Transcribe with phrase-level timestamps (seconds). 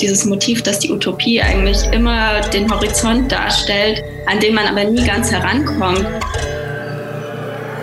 [0.00, 5.04] dieses Motiv, dass die Utopie eigentlich immer den Horizont darstellt, an den man aber nie
[5.04, 6.06] ganz herankommt.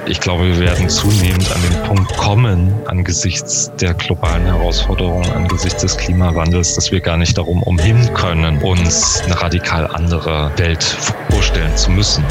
[0.08, 5.98] Ich glaube, wir werden zunehmend an den Punkt kommen, angesichts der globalen Herausforderungen, angesichts des
[5.98, 10.84] Klimawandels, dass wir gar nicht darum umhin können, uns eine radikal andere Welt
[11.32, 12.24] vorstellen zu müssen.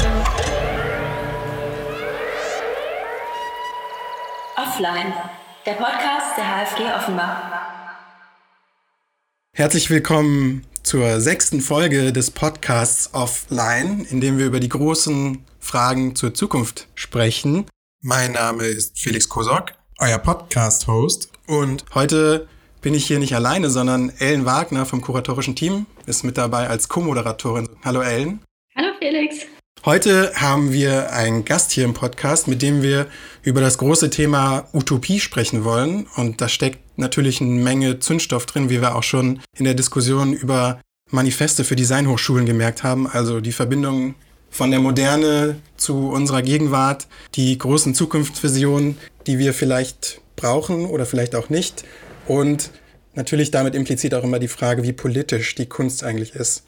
[4.55, 5.13] Offline,
[5.65, 7.84] der Podcast der HFG Offenbach.
[9.57, 16.13] Herzlich willkommen zur sechsten Folge des Podcasts Offline, in dem wir über die großen Fragen
[16.13, 17.65] zur Zukunft sprechen.
[18.01, 21.31] Mein Name ist Felix Kosok, euer Podcast-Host.
[21.47, 22.49] Und heute
[22.81, 26.89] bin ich hier nicht alleine, sondern Ellen Wagner vom kuratorischen Team ist mit dabei als
[26.89, 27.69] Co-Moderatorin.
[27.85, 28.41] Hallo Ellen.
[28.75, 29.45] Hallo Felix.
[29.85, 33.05] Heute haben wir einen Gast hier im Podcast, mit dem wir
[33.43, 36.07] über das große Thema Utopie sprechen wollen.
[36.15, 40.33] Und da steckt natürlich eine Menge Zündstoff drin, wie wir auch schon in der Diskussion
[40.33, 43.05] über Manifeste für Designhochschulen gemerkt haben.
[43.05, 44.15] Also die Verbindung
[44.49, 51.35] von der Moderne zu unserer Gegenwart, die großen Zukunftsvisionen, die wir vielleicht brauchen oder vielleicht
[51.35, 51.83] auch nicht.
[52.27, 52.71] Und
[53.13, 56.63] natürlich damit implizit auch immer die Frage, wie politisch die Kunst eigentlich ist.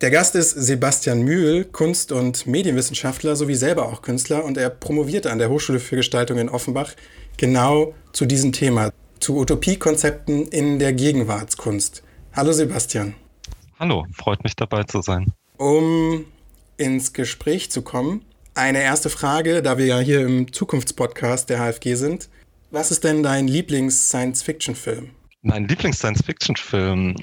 [0.00, 5.30] Der Gast ist Sebastian Mühl, Kunst- und Medienwissenschaftler sowie selber auch Künstler und er promovierte
[5.30, 6.94] an der Hochschule für Gestaltung in Offenbach
[7.36, 12.02] genau zu diesem Thema, zu Utopiekonzepten in der Gegenwartskunst.
[12.32, 13.14] Hallo Sebastian.
[13.78, 15.34] Hallo, freut mich dabei zu sein.
[15.58, 16.24] Um
[16.78, 21.96] ins Gespräch zu kommen, eine erste Frage, da wir ja hier im Zukunftspodcast der HFG
[21.96, 22.30] sind.
[22.70, 25.10] Was ist denn dein Lieblings-Science-Fiction-Film?
[25.42, 27.16] Mein Lieblings-Science-Fiction-Film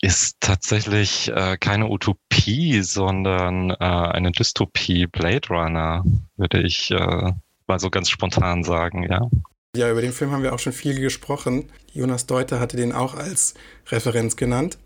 [0.00, 5.06] ist tatsächlich äh, keine Utopie, sondern äh, eine Dystopie.
[5.06, 6.04] Blade Runner,
[6.36, 7.32] würde ich äh,
[7.66, 9.28] mal so ganz spontan sagen, ja.
[9.76, 11.70] Ja, über den Film haben wir auch schon viel gesprochen.
[11.92, 13.54] Jonas Deuter hatte den auch als
[13.88, 14.78] Referenz genannt.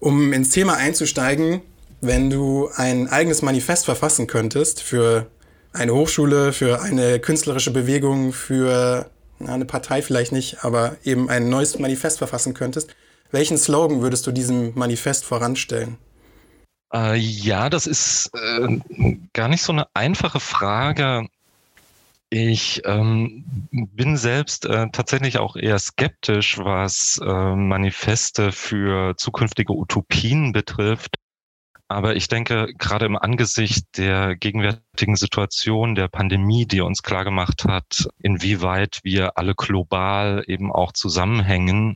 [0.00, 1.62] Um ins Thema einzusteigen,
[2.00, 5.30] wenn du ein eigenes Manifest verfassen könntest für
[5.72, 9.10] eine Hochschule, für eine künstlerische Bewegung, für
[9.44, 12.94] eine Partei vielleicht nicht, aber eben ein neues Manifest verfassen könntest,
[13.34, 15.98] welchen Slogan würdest du diesem Manifest voranstellen?
[16.92, 18.80] Äh, ja, das ist äh,
[19.32, 21.26] gar nicht so eine einfache Frage.
[22.30, 30.52] Ich ähm, bin selbst äh, tatsächlich auch eher skeptisch, was äh, Manifeste für zukünftige Utopien
[30.52, 31.16] betrifft.
[31.86, 38.08] Aber ich denke, gerade im Angesicht der gegenwärtigen Situation der Pandemie, die uns klargemacht hat,
[38.18, 41.94] inwieweit wir alle global eben auch zusammenhängen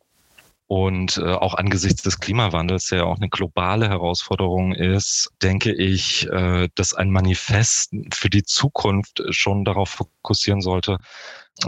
[0.68, 6.28] und äh, auch angesichts des Klimawandels, der ja auch eine globale Herausforderung ist, denke ich,
[6.28, 10.98] äh, dass ein Manifest für die Zukunft schon darauf fokussieren sollte,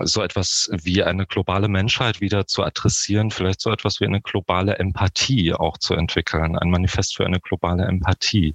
[0.03, 4.78] so etwas wie eine globale Menschheit wieder zu adressieren, vielleicht so etwas wie eine globale
[4.78, 8.55] Empathie auch zu entwickeln, ein Manifest für eine globale Empathie.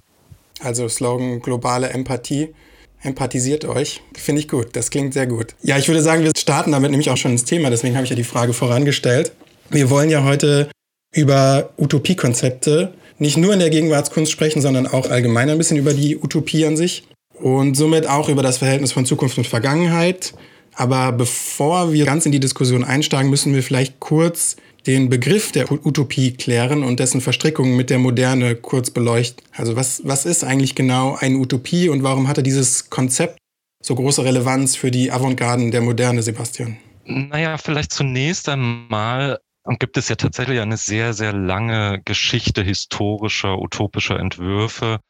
[0.60, 2.54] Also Slogan globale Empathie.
[3.02, 4.00] Empathisiert euch.
[4.14, 4.74] Finde ich gut.
[4.74, 5.54] Das klingt sehr gut.
[5.62, 7.68] Ja, ich würde sagen, wir starten damit nämlich auch schon ins Thema.
[7.68, 9.32] Deswegen habe ich ja die Frage vorangestellt.
[9.70, 10.70] Wir wollen ja heute
[11.14, 16.16] über Utopiekonzepte nicht nur in der Gegenwartskunst sprechen, sondern auch allgemein ein bisschen über die
[16.16, 17.04] Utopie an sich
[17.34, 20.34] und somit auch über das Verhältnis von Zukunft und Vergangenheit.
[20.74, 24.56] Aber bevor wir ganz in die Diskussion einsteigen, müssen wir vielleicht kurz
[24.86, 29.44] den Begriff der Utopie klären und dessen Verstrickungen mit der Moderne kurz beleuchten.
[29.52, 33.38] Also was, was ist eigentlich genau eine Utopie und warum hatte dieses Konzept
[33.82, 36.76] so große Relevanz für die Avantgarden der Moderne, Sebastian?
[37.04, 43.58] Naja, vielleicht zunächst einmal und gibt es ja tatsächlich eine sehr, sehr lange Geschichte historischer,
[43.58, 45.00] utopischer Entwürfe,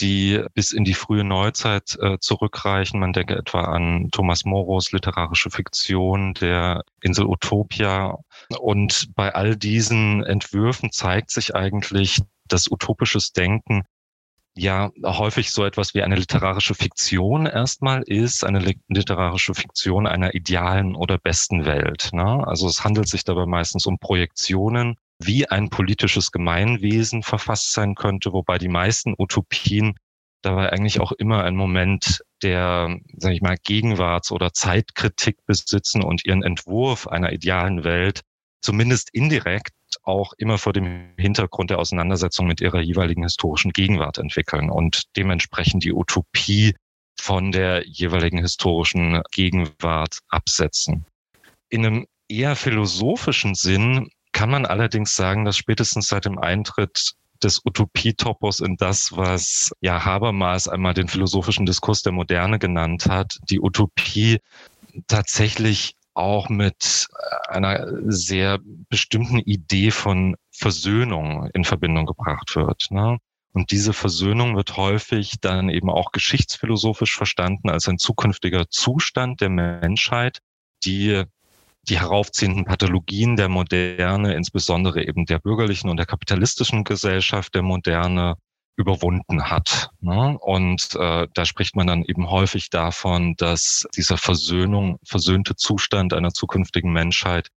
[0.00, 2.98] die bis in die frühe Neuzeit äh, zurückreichen.
[2.98, 8.18] Man denke etwa an Thomas Moros literarische Fiktion der Insel Utopia.
[8.58, 13.84] Und bei all diesen Entwürfen zeigt sich eigentlich, dass utopisches Denken
[14.54, 20.94] ja häufig so etwas wie eine literarische Fiktion erstmal ist, eine literarische Fiktion einer idealen
[20.94, 22.10] oder besten Welt.
[22.12, 22.46] Ne?
[22.46, 28.32] Also es handelt sich dabei meistens um Projektionen, wie ein politisches Gemeinwesen verfasst sein könnte,
[28.32, 29.94] wobei die meisten Utopien
[30.42, 36.24] dabei eigentlich auch immer einen Moment der, sage ich mal, Gegenwarts- oder Zeitkritik besitzen und
[36.24, 38.22] ihren Entwurf einer idealen Welt
[38.60, 39.72] zumindest indirekt
[40.02, 45.84] auch immer vor dem Hintergrund der Auseinandersetzung mit ihrer jeweiligen historischen Gegenwart entwickeln und dementsprechend
[45.84, 46.74] die Utopie
[47.18, 51.06] von der jeweiligen historischen Gegenwart absetzen.
[51.68, 57.60] In einem eher philosophischen Sinn kann man allerdings sagen, dass spätestens seit dem Eintritt des
[57.64, 63.60] Utopietopos in das, was ja Habermas einmal den philosophischen Diskurs der Moderne genannt hat, die
[63.60, 64.38] Utopie
[65.06, 72.86] tatsächlich auch mit äh, einer sehr bestimmten Idee von Versöhnung in Verbindung gebracht wird.
[72.90, 73.18] Ne?
[73.52, 79.50] Und diese Versöhnung wird häufig dann eben auch geschichtsphilosophisch verstanden als ein zukünftiger Zustand der
[79.50, 80.38] Menschheit,
[80.84, 81.24] die
[81.88, 88.36] die heraufziehenden Pathologien der Moderne, insbesondere eben der bürgerlichen und der kapitalistischen Gesellschaft der Moderne,
[88.76, 89.90] überwunden hat.
[90.00, 90.36] Ne?
[90.38, 96.30] Und äh, da spricht man dann eben häufig davon, dass dieser Versöhnung, versöhnte Zustand einer
[96.30, 97.48] zukünftigen Menschheit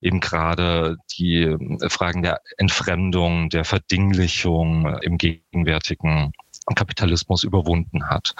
[0.00, 6.32] eben gerade die äh, Fragen der Entfremdung, der Verdinglichung im gegenwärtigen
[6.74, 8.34] Kapitalismus überwunden hat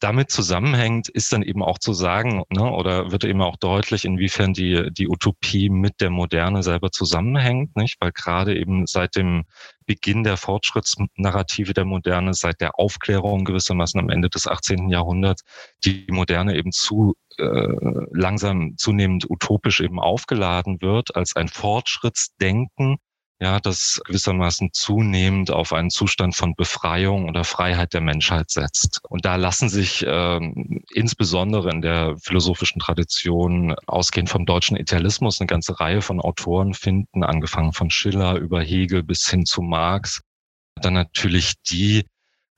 [0.00, 4.52] damit zusammenhängt, ist dann eben auch zu sagen, ne, oder wird eben auch deutlich, inwiefern
[4.52, 7.96] die, die Utopie mit der Moderne selber zusammenhängt, nicht?
[8.00, 9.44] Weil gerade eben seit dem
[9.86, 14.88] Beginn der Fortschrittsnarrative der Moderne, seit der Aufklärung gewissermaßen am Ende des 18.
[14.88, 15.42] Jahrhunderts,
[15.84, 17.68] die Moderne eben zu äh,
[18.12, 22.98] langsam zunehmend utopisch eben aufgeladen wird als ein Fortschrittsdenken,
[23.40, 29.00] ja, das gewissermaßen zunehmend auf einen Zustand von Befreiung oder Freiheit der Menschheit setzt.
[29.08, 35.46] Und da lassen sich ähm, insbesondere in der philosophischen Tradition, ausgehend vom deutschen Idealismus, eine
[35.46, 40.20] ganze Reihe von Autoren finden, angefangen von Schiller über Hegel bis hin zu Marx.
[40.74, 42.06] Dann natürlich die,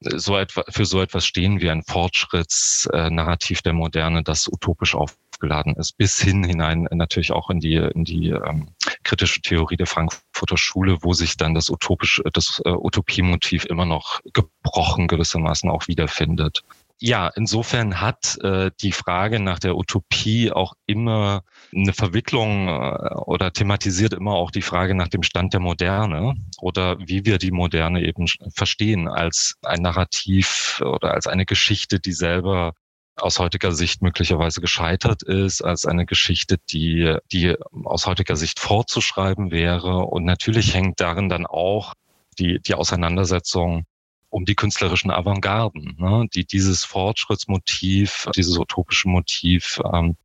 [0.00, 4.94] so etwa, für so etwas stehen wie ein Fortschrittsnarrativ der Moderne, das utopisch
[5.40, 8.68] aufgeladen ist, bis hin hinein natürlich auch in die, in die ähm,
[9.04, 14.20] kritische Theorie der Frankfurter Schule, wo sich dann das utopische, das äh, Utopiemotiv immer noch
[14.32, 16.62] gebrochen gewissermaßen auch wiederfindet.
[17.02, 21.44] Ja, insofern hat äh, die Frage nach der Utopie auch immer
[21.74, 26.98] eine Verwicklung äh, oder thematisiert immer auch die Frage nach dem Stand der Moderne oder
[26.98, 32.74] wie wir die Moderne eben verstehen als ein Narrativ oder als eine Geschichte, die selber
[33.22, 39.50] aus heutiger Sicht möglicherweise gescheitert ist, als eine Geschichte, die, die aus heutiger Sicht fortzuschreiben
[39.50, 39.98] wäre.
[40.06, 41.94] Und natürlich hängt darin dann auch
[42.38, 43.84] die, die Auseinandersetzung
[44.30, 50.16] um die künstlerischen Avantgarden, ne, die dieses Fortschrittsmotiv, dieses utopische Motiv ähm,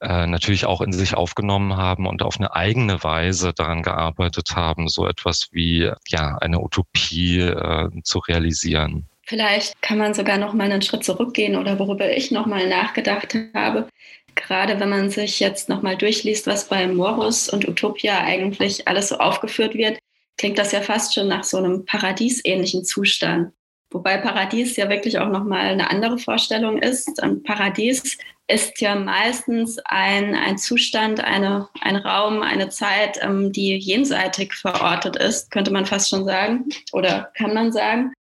[0.00, 4.88] äh, natürlich auch in sich aufgenommen haben und auf eine eigene Weise daran gearbeitet haben,
[4.88, 9.08] so etwas wie ja eine Utopie äh, zu realisieren.
[9.28, 13.36] Vielleicht kann man sogar noch mal einen Schritt zurückgehen oder worüber ich noch mal nachgedacht
[13.52, 13.86] habe.
[14.34, 19.08] Gerade wenn man sich jetzt noch mal durchliest, was bei Morus und Utopia eigentlich alles
[19.10, 19.98] so aufgeführt wird,
[20.38, 23.52] klingt das ja fast schon nach so einem paradiesähnlichen Zustand.
[23.90, 27.22] Wobei Paradies ja wirklich auch noch mal eine andere Vorstellung ist.
[27.22, 28.16] Ein Paradies
[28.46, 35.16] ist ja meistens ein, ein Zustand, eine, ein Raum, eine Zeit, ähm, die jenseitig verortet
[35.16, 38.14] ist, könnte man fast schon sagen oder kann man sagen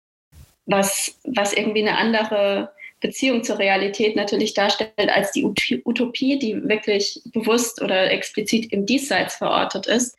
[0.66, 2.72] was, was irgendwie eine andere
[3.02, 9.36] Beziehung zur Realität natürlich darstellt als die Utopie, die wirklich bewusst oder explizit im Diesseits
[9.36, 10.18] verortet ist,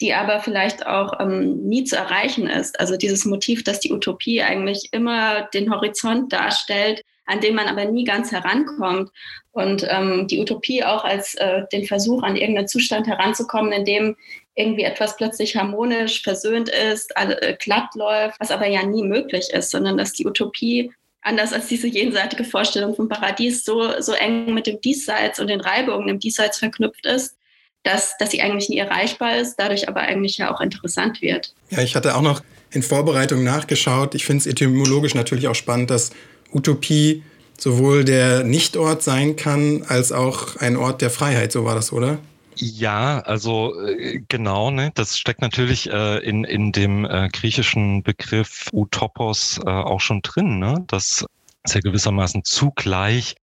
[0.00, 2.80] die aber vielleicht auch ähm, nie zu erreichen ist.
[2.80, 7.84] Also dieses Motiv, dass die Utopie eigentlich immer den Horizont darstellt, an den man aber
[7.84, 9.10] nie ganz herankommt.
[9.52, 14.16] Und ähm, die Utopie auch als äh, den Versuch, an irgendeinen Zustand heranzukommen, in dem
[14.54, 19.70] irgendwie etwas plötzlich harmonisch versöhnt ist, äh, glatt läuft, was aber ja nie möglich ist,
[19.70, 20.92] sondern dass die Utopie
[21.22, 25.60] anders als diese jenseitige Vorstellung vom Paradies so, so eng mit dem Diesseits und den
[25.60, 27.36] Reibungen im Diesseits verknüpft ist,
[27.82, 31.54] dass, dass sie eigentlich nie erreichbar ist, dadurch aber eigentlich ja auch interessant wird.
[31.70, 34.14] Ja, ich hatte auch noch in Vorbereitung nachgeschaut.
[34.14, 36.10] Ich finde es etymologisch natürlich auch spannend, dass
[36.52, 37.22] Utopie
[37.58, 41.52] sowohl der Nichtort sein kann, als auch ein Ort der Freiheit.
[41.52, 42.18] So war das, oder?
[42.56, 44.90] Ja, also äh, genau, ne?
[44.94, 50.58] das steckt natürlich äh, in, in dem äh, griechischen Begriff Utopos äh, auch schon drin,
[50.58, 50.84] ne?
[50.86, 51.26] dass
[51.66, 53.36] ja gewissermaßen zugleich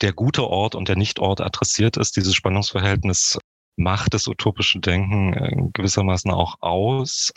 [0.00, 2.16] der gute Ort und der Nichtort adressiert ist.
[2.16, 3.38] Dieses Spannungsverhältnis
[3.76, 7.32] macht das utopische Denken äh, gewissermaßen auch aus.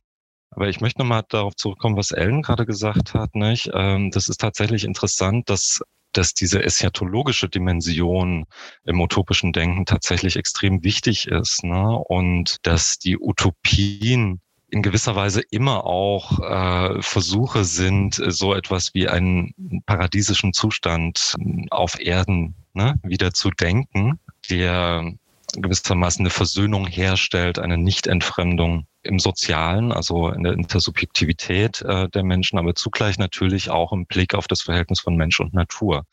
[0.51, 3.35] Aber ich möchte nochmal darauf zurückkommen, was Ellen gerade gesagt hat.
[3.35, 3.69] Nicht?
[3.73, 5.81] Ähm, das ist tatsächlich interessant, dass
[6.13, 8.45] dass diese eschatologische Dimension
[8.85, 11.97] im utopischen Denken tatsächlich extrem wichtig ist ne?
[11.97, 19.07] und dass die Utopien in gewisser Weise immer auch äh, Versuche sind, so etwas wie
[19.09, 21.35] einen paradiesischen Zustand
[21.69, 25.13] auf Erden ne, wieder zu denken, der
[25.53, 32.59] gewissermaßen eine Versöhnung herstellt, eine Nichtentfremdung im Sozialen, also in der Intersubjektivität äh, der Menschen,
[32.59, 36.05] aber zugleich natürlich auch im Blick auf das Verhältnis von Mensch und Natur.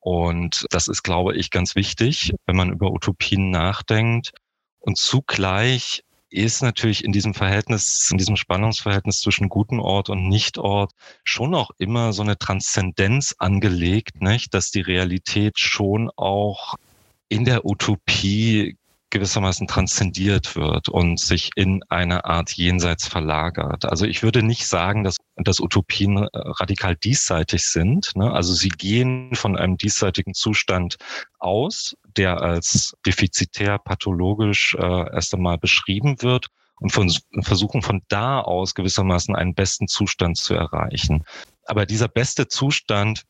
[0.00, 4.32] Und das ist, glaube ich, ganz wichtig, wenn man über Utopien nachdenkt.
[4.80, 6.02] Und zugleich
[6.34, 11.70] ist natürlich in diesem Verhältnis, in diesem Spannungsverhältnis zwischen guten Ort und Nichtort schon auch
[11.78, 14.52] immer so eine Transzendenz angelegt, nicht?
[14.52, 16.74] dass die Realität schon auch
[17.28, 18.76] in der Utopie
[19.14, 23.84] gewissermaßen transzendiert wird und sich in eine Art Jenseits verlagert.
[23.84, 28.10] Also ich würde nicht sagen, dass, dass Utopien radikal diesseitig sind.
[28.16, 28.32] Ne?
[28.32, 30.96] Also sie gehen von einem diesseitigen Zustand
[31.38, 36.48] aus, der als defizitär, pathologisch äh, erst einmal beschrieben wird
[36.80, 41.22] und von, versuchen von da aus gewissermaßen einen besten Zustand zu erreichen.
[41.66, 43.22] Aber dieser beste Zustand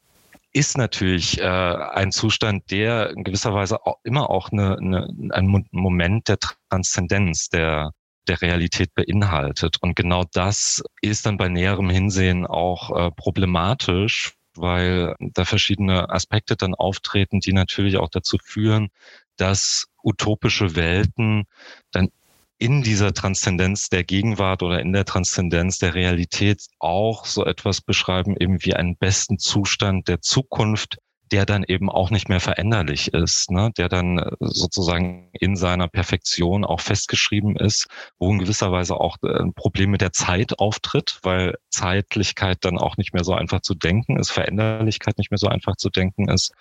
[0.54, 5.66] ist natürlich äh, ein Zustand, der in gewisser Weise auch immer auch eine, eine, ein
[5.72, 6.38] Moment der
[6.70, 7.90] Transzendenz, der,
[8.28, 9.78] der Realität beinhaltet.
[9.82, 16.54] Und genau das ist dann bei näherem Hinsehen auch äh, problematisch, weil da verschiedene Aspekte
[16.54, 18.90] dann auftreten, die natürlich auch dazu führen,
[19.36, 21.46] dass utopische Welten
[21.90, 22.10] dann
[22.58, 28.36] in dieser Transzendenz der Gegenwart oder in der Transzendenz der Realität auch so etwas beschreiben,
[28.38, 30.98] eben wie einen besten Zustand der Zukunft,
[31.32, 33.72] der dann eben auch nicht mehr veränderlich ist, ne?
[33.76, 39.16] der dann äh, sozusagen in seiner Perfektion auch festgeschrieben ist, wo in gewisser Weise auch
[39.22, 43.62] äh, ein Problem mit der Zeit auftritt, weil Zeitlichkeit dann auch nicht mehr so einfach
[43.62, 46.52] zu denken ist, Veränderlichkeit nicht mehr so einfach zu denken ist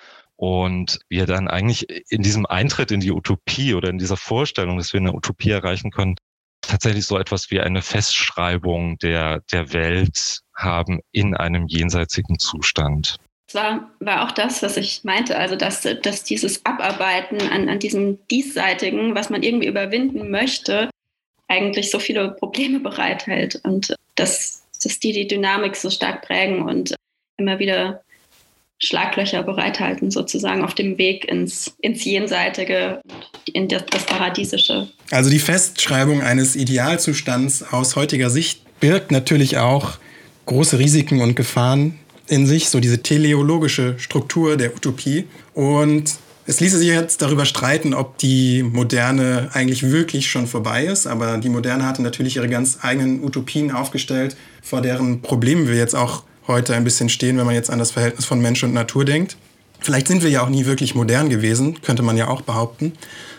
[0.44, 4.92] und wir dann eigentlich in diesem Eintritt in die Utopie oder in dieser Vorstellung, dass
[4.92, 6.16] wir eine Utopie erreichen können,
[6.60, 13.16] tatsächlich so etwas wie eine Festschreibung der, der Welt haben in einem jenseitigen Zustand.
[13.48, 17.80] Das war, war auch das, was ich meinte, also dass, dass dieses Abarbeiten an, an
[17.80, 20.90] diesem Diesseitigen, was man irgendwie überwinden möchte,
[21.48, 26.96] eigentlich so viele Probleme bereithält und dass, dass die die Dynamik so stark prägen und
[27.38, 28.04] immer wieder
[28.84, 33.02] Schlaglöcher bereithalten, sozusagen auf dem Weg ins, ins Jenseitige,
[33.52, 34.88] in das, das Paradiesische.
[35.12, 39.94] Also die Festschreibung eines Idealzustands aus heutiger Sicht birgt natürlich auch
[40.46, 41.98] große Risiken und Gefahren
[42.28, 45.26] in sich, so diese teleologische Struktur der Utopie.
[45.54, 51.08] Und es ließe sich jetzt darüber streiten, ob die Moderne eigentlich wirklich schon vorbei ist.
[51.08, 55.96] Aber die Moderne hatte natürlich ihre ganz eigenen Utopien aufgestellt, vor deren Problemen wir jetzt
[55.96, 59.06] auch heute ein bisschen stehen, wenn man jetzt an das Verhältnis von Mensch und Natur
[59.06, 59.38] denkt.
[59.80, 62.94] Vielleicht sind wir ja auch nie wirklich modern gewesen, könnte man ja auch behaupten.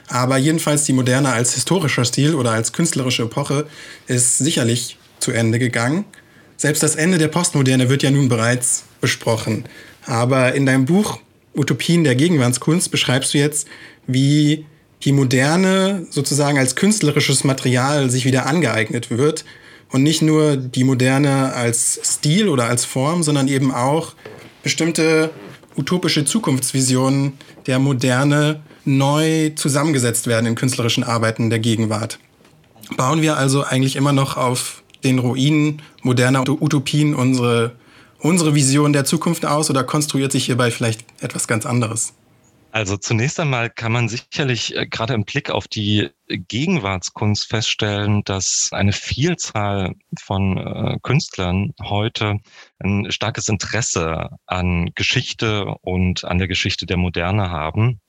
[0.09, 3.67] Aber jedenfalls die Moderne als historischer Stil oder als künstlerische Epoche
[4.07, 6.05] ist sicherlich zu Ende gegangen.
[6.57, 9.65] Selbst das Ende der Postmoderne wird ja nun bereits besprochen.
[10.07, 11.21] Aber in deinem Buch
[11.55, 13.67] Utopien der Gegenwartskunst beschreibst du jetzt,
[14.07, 14.67] wie
[15.03, 19.45] die Moderne sozusagen als künstlerisches Material sich wieder angeeignet wird
[19.95, 24.15] und nicht nur die Moderne als Stil oder als Form, sondern eben auch
[24.65, 25.31] bestimmte
[25.77, 27.35] utopische Zukunftsvisionen
[27.69, 32.19] der Moderne neu zusammengesetzt werden in künstlerischen Arbeiten der Gegenwart.
[32.97, 37.77] Bauen wir also eigentlich immer noch auf den Ruinen moderner Utopien unsere,
[38.19, 42.15] unsere Vision der Zukunft aus oder konstruiert sich hierbei vielleicht etwas ganz anderes?
[42.75, 48.71] Also zunächst einmal kann man sicherlich äh, gerade im Blick auf die Gegenwartskunst feststellen, dass
[48.73, 52.39] eine Vielzahl von äh, Künstlern heute
[52.81, 58.01] ein starkes Interesse an Geschichte und an der Geschichte der Moderne haben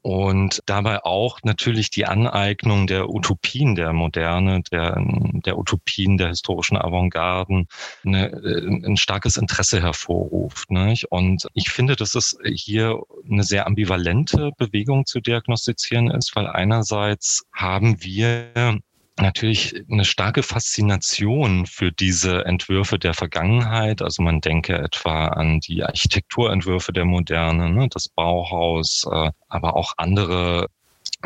[0.00, 4.96] und dabei auch natürlich die Aneignung der Utopien der Moderne, der,
[5.44, 7.68] der Utopien der historischen Avantgarden
[8.04, 10.70] eine, äh, ein starkes Interesse hervorruft.
[10.70, 11.12] Nicht?
[11.12, 17.44] Und ich finde, dass es hier eine sehr ambivalente Bewegung zu diagnostizieren ist, weil einerseits
[17.52, 18.80] haben wir
[19.18, 24.02] natürlich eine starke Faszination für diese Entwürfe der Vergangenheit.
[24.02, 29.94] Also man denke etwa an die Architekturentwürfe der Moderne, ne, das Bauhaus, äh, aber auch
[29.98, 30.68] andere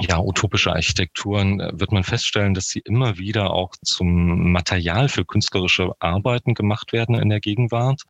[0.01, 5.25] ja, utopische Architekturen äh, wird man feststellen, dass sie immer wieder auch zum Material für
[5.25, 8.03] künstlerische Arbeiten gemacht werden in der Gegenwart.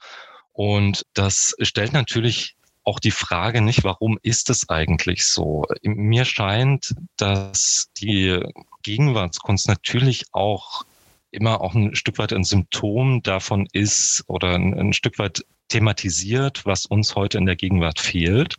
[0.53, 2.56] Und das stellt natürlich
[2.87, 5.65] auch die Frage nicht, warum ist es eigentlich so?
[5.83, 8.41] Mir scheint, dass die
[8.83, 10.85] Gegenwartskunst natürlich auch
[11.33, 16.65] immer auch ein Stück weit ein Symptom davon ist oder ein, ein Stück weit thematisiert,
[16.65, 18.55] was uns heute in der Gegenwart fehlt.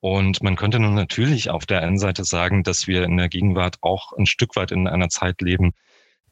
[0.00, 3.78] Und man könnte nun natürlich auf der einen Seite sagen, dass wir in der Gegenwart
[3.80, 5.72] auch ein Stück weit in einer Zeit leben,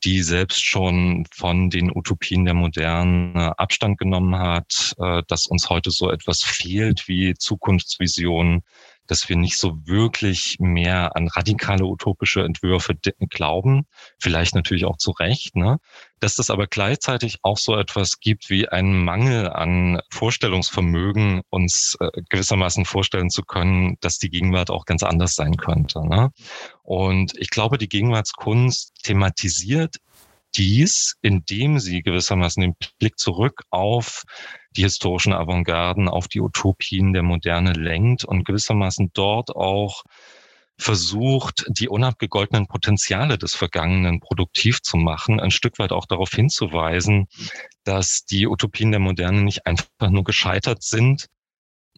[0.05, 5.91] die selbst schon von den Utopien der Moderne Abstand genommen hat, äh, dass uns heute
[5.91, 8.63] so etwas fehlt wie Zukunftsvisionen,
[9.07, 12.95] dass wir nicht so wirklich mehr an radikale utopische Entwürfe
[13.31, 13.87] glauben,
[14.19, 15.79] vielleicht natürlich auch zu Recht, ne?
[16.21, 22.09] dass das aber gleichzeitig auch so etwas gibt wie einen Mangel an Vorstellungsvermögen, uns äh,
[22.31, 26.07] gewissermaßen vorstellen zu können, dass die Gegenwart auch ganz anders sein könnte.
[26.07, 26.31] Ne?
[26.83, 29.97] Und ich glaube, die Gegenwartskunst thematisiert
[30.57, 34.23] dies, indem sie gewissermaßen den Blick zurück auf
[34.77, 40.05] die historischen Avantgarden, auf die Utopien der Moderne lenkt und gewissermaßen dort auch
[40.77, 47.29] versucht, die unabgegoltenen Potenziale des Vergangenen produktiv zu machen, ein Stück weit auch darauf hinzuweisen,
[47.85, 51.27] dass die Utopien der Moderne nicht einfach nur gescheitert sind,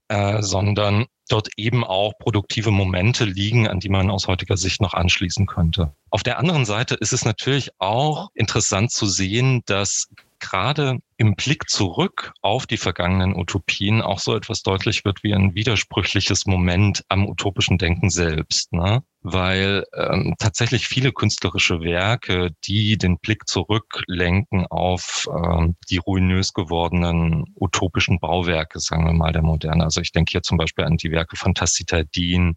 [0.08, 4.94] äh, sondern dort eben auch produktive Momente liegen, an die man aus heutiger Sicht noch
[4.94, 5.92] anschließen könnte.
[6.10, 10.08] Auf der anderen Seite ist es natürlich auch interessant zu sehen, dass
[10.50, 15.54] gerade im Blick zurück auf die vergangenen Utopien auch so etwas deutlich wird wie ein
[15.54, 18.72] widersprüchliches Moment am utopischen Denken selbst.
[18.72, 19.02] Ne?
[19.22, 27.44] Weil ähm, tatsächlich viele künstlerische Werke, die den Blick zurücklenken auf ähm, die ruinös gewordenen
[27.58, 29.84] utopischen Bauwerke, sagen wir mal, der Moderne.
[29.84, 32.56] Also ich denke hier zum Beispiel an die Werke von Tacita Dean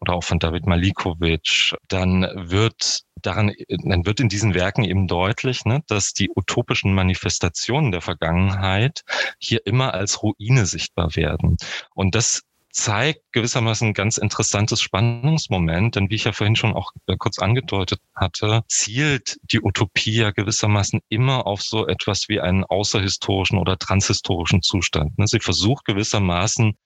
[0.00, 5.64] oder auch von David Malikovic, dann wird daran, dann wird in diesen Werken eben deutlich,
[5.64, 9.02] ne, dass die utopischen Manifestationen der Vergangenheit
[9.38, 11.56] hier immer als Ruine sichtbar werden.
[11.94, 12.42] Und das
[12.72, 17.38] zeigt gewissermaßen ein ganz interessantes Spannungsmoment, denn wie ich ja vorhin schon auch äh, kurz
[17.38, 23.76] angedeutet hatte, zielt die Utopie ja gewissermaßen immer auf so etwas wie einen außerhistorischen oder
[23.76, 25.18] transhistorischen Zustand.
[25.18, 25.26] Ne.
[25.26, 26.76] Sie versucht gewissermaßen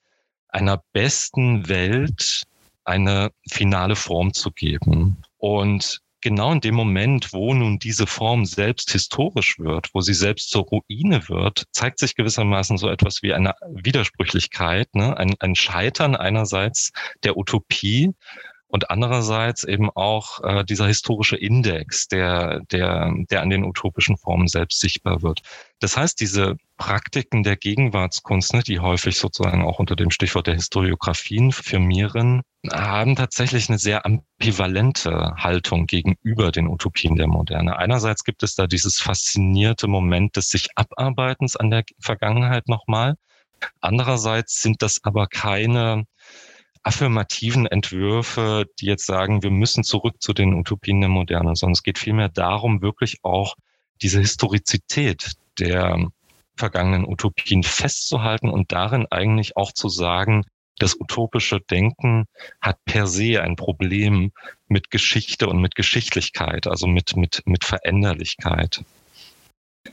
[0.48, 2.44] einer besten Welt
[2.84, 5.22] eine finale Form zu geben.
[5.38, 10.50] Und genau in dem Moment, wo nun diese Form selbst historisch wird, wo sie selbst
[10.50, 15.16] zur Ruine wird, zeigt sich gewissermaßen so etwas wie eine Widersprüchlichkeit, ne?
[15.16, 18.14] ein, ein Scheitern einerseits der Utopie
[18.74, 24.48] und andererseits eben auch äh, dieser historische Index, der, der, der an den utopischen Formen
[24.48, 25.42] selbst sichtbar wird.
[25.84, 30.54] Das heißt, diese Praktiken der Gegenwartskunst, ne, die häufig sozusagen auch unter dem Stichwort der
[30.54, 32.40] Historiografien firmieren,
[32.72, 37.76] haben tatsächlich eine sehr ambivalente Haltung gegenüber den Utopien der Moderne.
[37.76, 43.16] Einerseits gibt es da dieses faszinierte Moment des sich Abarbeitens an der Vergangenheit nochmal.
[43.82, 46.06] Andererseits sind das aber keine
[46.82, 51.82] affirmativen Entwürfe, die jetzt sagen, wir müssen zurück zu den Utopien der Moderne, sondern es
[51.82, 53.54] geht vielmehr darum, wirklich auch
[54.00, 56.08] diese Historizität der
[56.56, 60.44] vergangenen Utopien festzuhalten und darin eigentlich auch zu sagen,
[60.78, 62.26] das utopische Denken
[62.60, 64.32] hat per se ein Problem
[64.66, 68.82] mit Geschichte und mit Geschichtlichkeit, also mit, mit, mit Veränderlichkeit.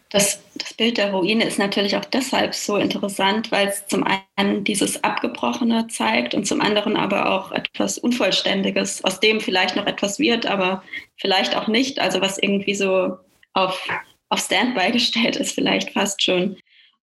[0.10, 4.64] Das, das Bild der Ruine ist natürlich auch deshalb so interessant, weil es zum einen
[4.64, 10.18] dieses Abgebrochene zeigt und zum anderen aber auch etwas Unvollständiges, aus dem vielleicht noch etwas
[10.18, 10.84] wird, aber
[11.18, 12.00] vielleicht auch nicht.
[12.00, 13.18] Also was irgendwie so
[13.54, 13.86] auf,
[14.32, 16.58] auf Standby gestellt ist, vielleicht fast schon.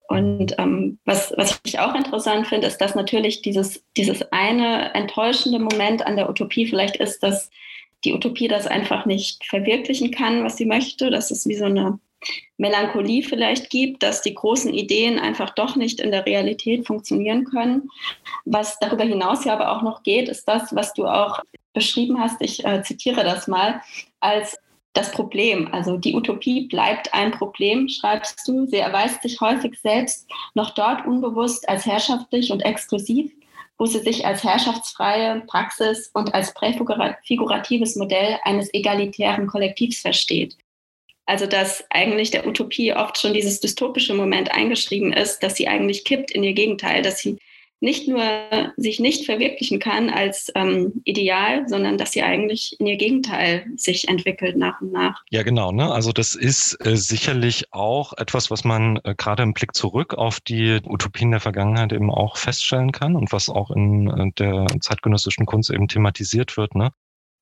[0.08, 5.58] Und ähm, was, was ich auch interessant finde, ist, dass natürlich dieses, dieses eine enttäuschende
[5.58, 7.48] Moment an der Utopie vielleicht ist, dass
[8.04, 12.00] die Utopie das einfach nicht verwirklichen kann, was sie möchte, dass es wie so eine
[12.56, 17.88] Melancholie vielleicht gibt, dass die großen Ideen einfach doch nicht in der Realität funktionieren können.
[18.44, 21.40] Was darüber hinaus ja aber auch noch geht, ist das, was du auch
[21.72, 23.80] beschrieben hast, ich äh, zitiere das mal,
[24.20, 24.58] als
[24.92, 25.68] das Problem.
[25.72, 28.66] Also die Utopie bleibt ein Problem, schreibst du.
[28.66, 33.33] Sie erweist sich häufig selbst noch dort unbewusst als herrschaftlich und exklusiv,
[33.78, 40.57] wo sie sich als herrschaftsfreie Praxis und als präfiguratives Modell eines egalitären Kollektivs versteht.
[41.24, 46.05] Also dass eigentlich der Utopie oft schon dieses dystopische Moment eingeschrieben ist, dass sie eigentlich
[46.05, 47.38] kippt in ihr Gegenteil, dass sie
[47.83, 48.23] nicht nur
[48.77, 54.09] sich nicht verwirklichen kann als ähm, Ideal, sondern dass sie eigentlich in ihr Gegenteil sich
[54.09, 55.23] entwickelt nach und nach.
[55.31, 55.73] Ja, genau.
[55.73, 55.92] Ne?
[55.92, 60.40] Also das ist äh, sicherlich auch etwas, was man äh, gerade im Blick zurück auf
[60.40, 65.45] die Utopien der Vergangenheit eben auch feststellen kann und was auch in äh, der zeitgenössischen
[65.45, 66.90] Kunst eben thematisiert wird, ne?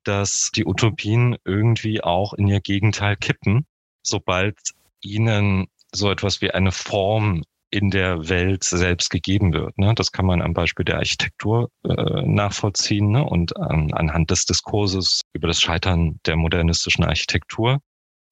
[0.02, 3.66] dass die Utopien irgendwie auch in ihr Gegenteil kippen
[4.02, 4.58] sobald
[5.02, 9.78] ihnen so etwas wie eine Form in der Welt selbst gegeben wird.
[9.78, 9.94] Ne?
[9.94, 13.24] Das kann man am Beispiel der Architektur äh, nachvollziehen ne?
[13.24, 17.78] und ähm, anhand des Diskurses über das Scheitern der modernistischen Architektur.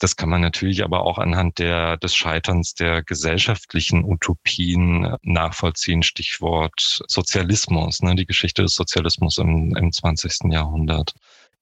[0.01, 6.05] Das kann man natürlich aber auch anhand der, des Scheiterns der gesellschaftlichen Utopien nachvollziehen.
[6.05, 8.14] Stichwort Sozialismus, ne?
[8.14, 10.53] die Geschichte des Sozialismus im, im 20.
[10.53, 11.14] Jahrhundert.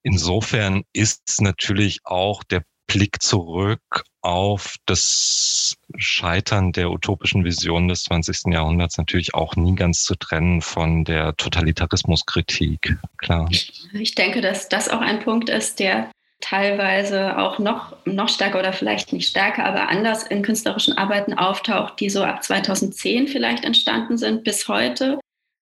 [0.03, 3.81] Insofern ist natürlich auch der Blick zurück
[4.27, 8.53] auf das Scheitern der utopischen Vision des 20.
[8.53, 13.47] Jahrhunderts natürlich auch nie ganz zu trennen von der Totalitarismuskritik, klar.
[13.93, 16.11] Ich denke, dass das auch ein Punkt ist, der
[16.41, 21.97] teilweise auch noch, noch stärker oder vielleicht nicht stärker, aber anders in künstlerischen Arbeiten auftaucht,
[22.01, 25.19] die so ab 2010 vielleicht entstanden sind bis heute.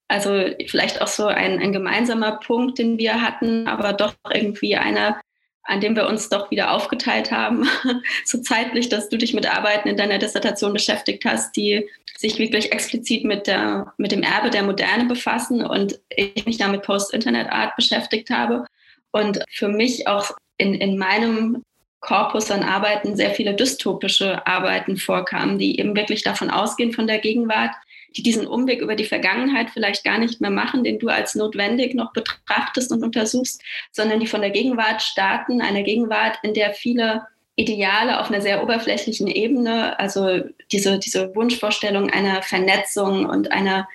[0.09, 5.19] Also vielleicht auch so ein, ein gemeinsamer Punkt, den wir hatten, aber doch irgendwie einer,
[5.65, 7.69] an dem wir uns doch wieder aufgeteilt haben,
[8.25, 12.73] so zeitlich, dass du dich mit Arbeiten in deiner Dissertation beschäftigt hast, die sich wirklich
[12.73, 17.77] explizit mit, der, mit dem Erbe der Moderne befassen und ich mich da mit Post-Internet-Art
[17.77, 18.67] beschäftigt habe.
[19.11, 21.63] Und für mich auch in, in meinem
[22.01, 27.19] Korpus an Arbeiten sehr viele dystopische Arbeiten vorkamen, die eben wirklich davon ausgehen von der
[27.19, 27.75] Gegenwart,
[28.17, 31.95] die diesen Umweg über die Vergangenheit vielleicht gar nicht mehr machen, den du als notwendig
[31.95, 37.27] noch betrachtest und untersuchst, sondern die von der Gegenwart starten, einer Gegenwart, in der viele
[37.57, 40.41] Ideale auf einer sehr oberflächlichen Ebene, also
[40.73, 43.87] diese, diese Wunschvorstellung einer Vernetzung und einer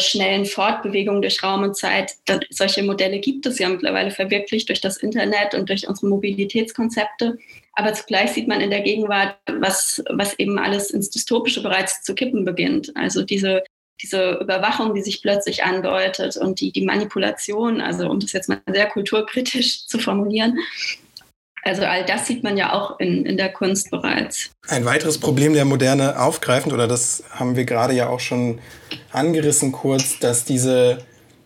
[0.00, 2.14] schnellen Fortbewegung durch Raum und Zeit.
[2.50, 7.38] Solche Modelle gibt es ja mittlerweile verwirklicht durch das Internet und durch unsere Mobilitätskonzepte.
[7.78, 12.12] Aber zugleich sieht man in der Gegenwart, was, was eben alles ins Dystopische bereits zu
[12.12, 12.90] kippen beginnt.
[12.96, 13.62] Also diese,
[14.02, 18.60] diese Überwachung, die sich plötzlich andeutet und die, die Manipulation, also um das jetzt mal
[18.68, 20.58] sehr kulturkritisch zu formulieren,
[21.62, 24.50] also all das sieht man ja auch in, in der Kunst bereits.
[24.66, 28.58] Ein weiteres Problem der Moderne aufgreifend, oder das haben wir gerade ja auch schon
[29.12, 30.98] angerissen kurz, dass diese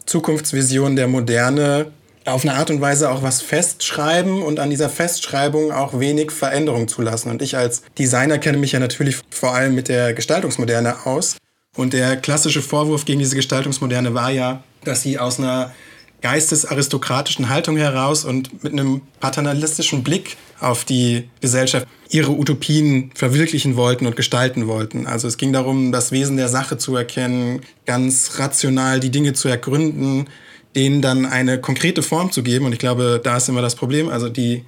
[0.07, 1.93] Zukunftsvision der Moderne
[2.25, 6.89] auf eine Art und Weise auch was festschreiben und an dieser Festschreibung auch wenig Veränderung
[6.89, 7.31] zulassen.
[7.31, 11.37] Und ich als Designer kenne mich ja natürlich vor allem mit der Gestaltungsmoderne aus.
[11.77, 15.73] Und der klassische Vorwurf gegen diese Gestaltungsmoderne war ja, dass sie aus einer
[16.21, 24.07] geistesaristokratischen Haltung heraus und mit einem paternalistischen Blick auf die Gesellschaft ihre Utopien verwirklichen wollten
[24.07, 25.07] und gestalten wollten.
[25.07, 29.49] Also es ging darum, das Wesen der Sache zu erkennen, ganz rational die Dinge zu
[29.49, 30.29] ergründen,
[30.75, 32.67] denen dann eine konkrete Form zu geben.
[32.67, 34.09] Und ich glaube, da ist immer das Problem.
[34.09, 34.65] Also die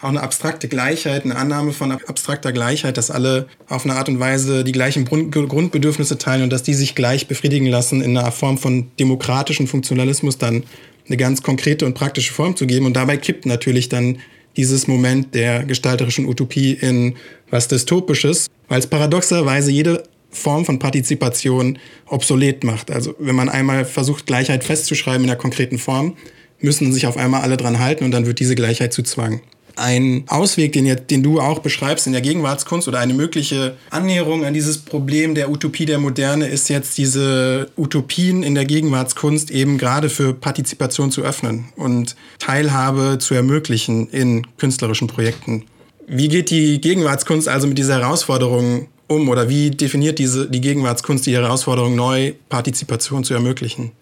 [0.00, 4.20] auch eine abstrakte Gleichheit, eine Annahme von abstrakter Gleichheit, dass alle auf eine Art und
[4.20, 8.58] Weise die gleichen Grundbedürfnisse teilen und dass die sich gleich befriedigen lassen in einer Form
[8.58, 10.62] von demokratischen Funktionalismus dann
[11.06, 12.86] eine ganz konkrete und praktische Form zu geben.
[12.86, 14.18] Und dabei kippt natürlich dann
[14.56, 17.16] dieses Moment der gestalterischen Utopie in
[17.50, 22.90] was Dystopisches, weil es paradoxerweise jede Form von Partizipation obsolet macht.
[22.90, 26.16] Also wenn man einmal versucht, Gleichheit festzuschreiben in einer konkreten Form,
[26.60, 29.40] müssen sich auf einmal alle dran halten und dann wird diese Gleichheit zu Zwang
[29.78, 34.54] ein Ausweg, den, den du auch beschreibst in der Gegenwartskunst oder eine mögliche Annäherung an
[34.54, 40.10] dieses Problem der Utopie der Moderne ist jetzt diese Utopien in der Gegenwartskunst eben gerade
[40.10, 45.64] für Partizipation zu öffnen und Teilhabe zu ermöglichen in künstlerischen Projekten.
[46.06, 51.26] Wie geht die Gegenwartskunst also mit dieser Herausforderung um oder wie definiert diese, die Gegenwartskunst
[51.26, 53.92] die Herausforderung, neu Partizipation zu ermöglichen?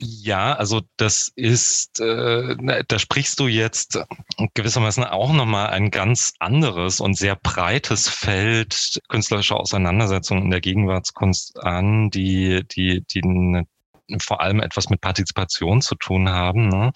[0.00, 2.56] Ja, also das ist, äh,
[2.88, 4.00] da sprichst du jetzt
[4.54, 11.60] gewissermaßen auch nochmal ein ganz anderes und sehr breites Feld künstlerischer Auseinandersetzungen in der Gegenwartskunst
[11.62, 13.64] an, die, die, die
[14.20, 16.68] vor allem etwas mit Partizipation zu tun haben.
[16.68, 16.92] Ne?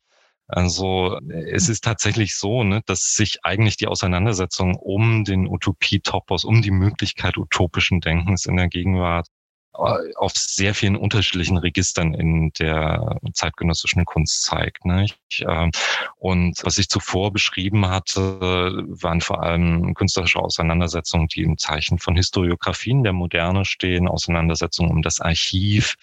[0.52, 6.60] Also es ist tatsächlich so, ne, dass sich eigentlich die Auseinandersetzung um den Utopie-Topos, um
[6.60, 9.28] die Möglichkeit utopischen Denkens in der Gegenwart
[9.72, 14.84] auf sehr vielen unterschiedlichen Registern in der zeitgenössischen Kunst zeigt.
[14.84, 15.18] Nicht?
[15.48, 15.70] Ähm,
[16.16, 22.16] und was ich zuvor beschrieben hatte, waren vor allem künstlerische Auseinandersetzungen, die im Zeichen von
[22.16, 25.94] Historiografien der Moderne stehen, Auseinandersetzungen um das Archiv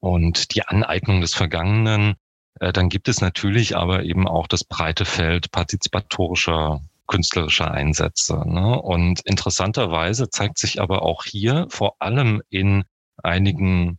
[0.00, 2.16] und die Aneignung des Vergangenen.
[2.60, 8.42] Äh, dann gibt es natürlich aber eben auch das breite Feld partizipatorischer künstlerischer Einsätze.
[8.46, 8.80] Ne?
[8.80, 12.84] Und interessanterweise zeigt sich aber auch hier vor allem in
[13.22, 13.98] einigen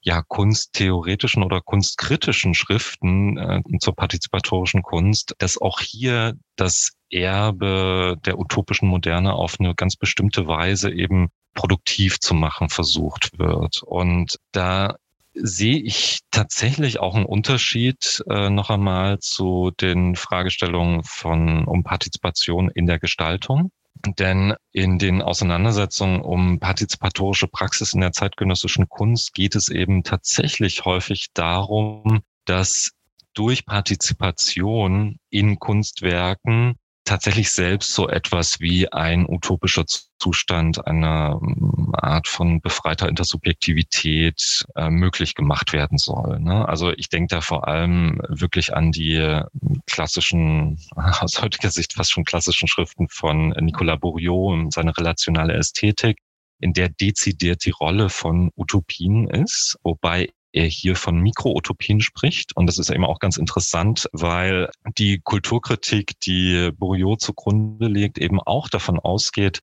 [0.00, 8.38] ja, kunsttheoretischen oder kunstkritischen Schriften äh, zur partizipatorischen Kunst, dass auch hier das Erbe der
[8.38, 13.82] utopischen Moderne auf eine ganz bestimmte Weise eben produktiv zu machen versucht wird.
[13.82, 14.96] Und da
[15.40, 22.70] sehe ich tatsächlich auch einen Unterschied äh, noch einmal zu den Fragestellungen von um Partizipation
[22.70, 23.70] in der Gestaltung.
[24.18, 30.84] Denn in den Auseinandersetzungen um partizipatorische Praxis in der zeitgenössischen Kunst geht es eben tatsächlich
[30.84, 32.92] häufig darum, dass
[33.34, 36.76] durch Partizipation in Kunstwerken
[37.08, 39.84] tatsächlich selbst so etwas wie ein utopischer
[40.18, 46.38] Zustand einer mm, Art von befreiter Intersubjektivität äh, möglich gemacht werden soll.
[46.38, 46.68] Ne?
[46.68, 49.40] Also ich denke da vor allem wirklich an die
[49.86, 56.18] klassischen, aus heutiger Sicht fast schon klassischen Schriften von Nicolas Bourriot und seine relationale Ästhetik,
[56.60, 62.56] in der dezidiert die Rolle von Utopien ist, wobei er hier von Mikroutopien spricht.
[62.56, 68.40] Und das ist eben auch ganz interessant, weil die Kulturkritik, die Bourriot zugrunde legt, eben
[68.40, 69.60] auch davon ausgeht,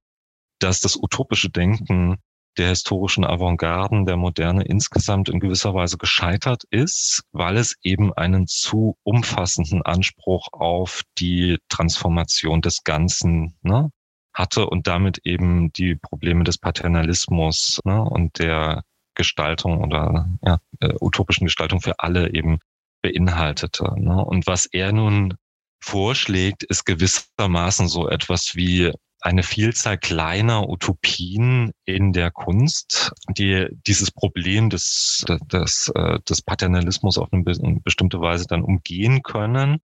[0.60, 2.18] dass das utopische Denken
[2.58, 8.48] der historischen Avantgarden der Moderne insgesamt in gewisser Weise gescheitert ist, weil es eben einen
[8.48, 13.92] zu umfassenden Anspruch auf die Transformation des Ganzen ne,
[14.34, 18.84] hatte und damit eben die Probleme des Paternalismus ne, und der
[19.16, 22.60] Gestaltung oder ja, äh, utopischen Gestaltung für alle eben
[23.02, 23.94] beinhaltete.
[23.98, 24.24] Ne.
[24.24, 25.36] Und was er nun
[25.82, 34.12] vorschlägt, ist gewissermaßen so etwas wie eine Vielzahl kleiner Utopien in der Kunst, die dieses
[34.12, 37.44] Problem des, des, äh, des Paternalismus auf eine
[37.84, 39.80] bestimmte Weise dann umgehen können.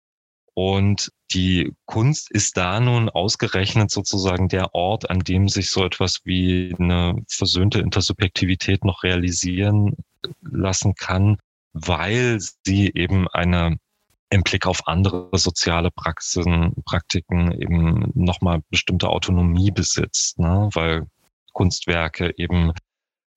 [0.59, 6.21] Und die Kunst ist da nun ausgerechnet sozusagen der Ort, an dem sich so etwas
[6.25, 9.97] wie eine versöhnte Intersubjektivität noch realisieren
[10.41, 11.37] lassen kann,
[11.75, 13.77] weil sie eben eine
[14.31, 20.71] im Blick auf andere soziale Praxen, Praktiken eben nochmal bestimmte Autonomie besitzt, ne?
[20.73, 21.07] weil
[21.53, 22.73] Kunstwerke eben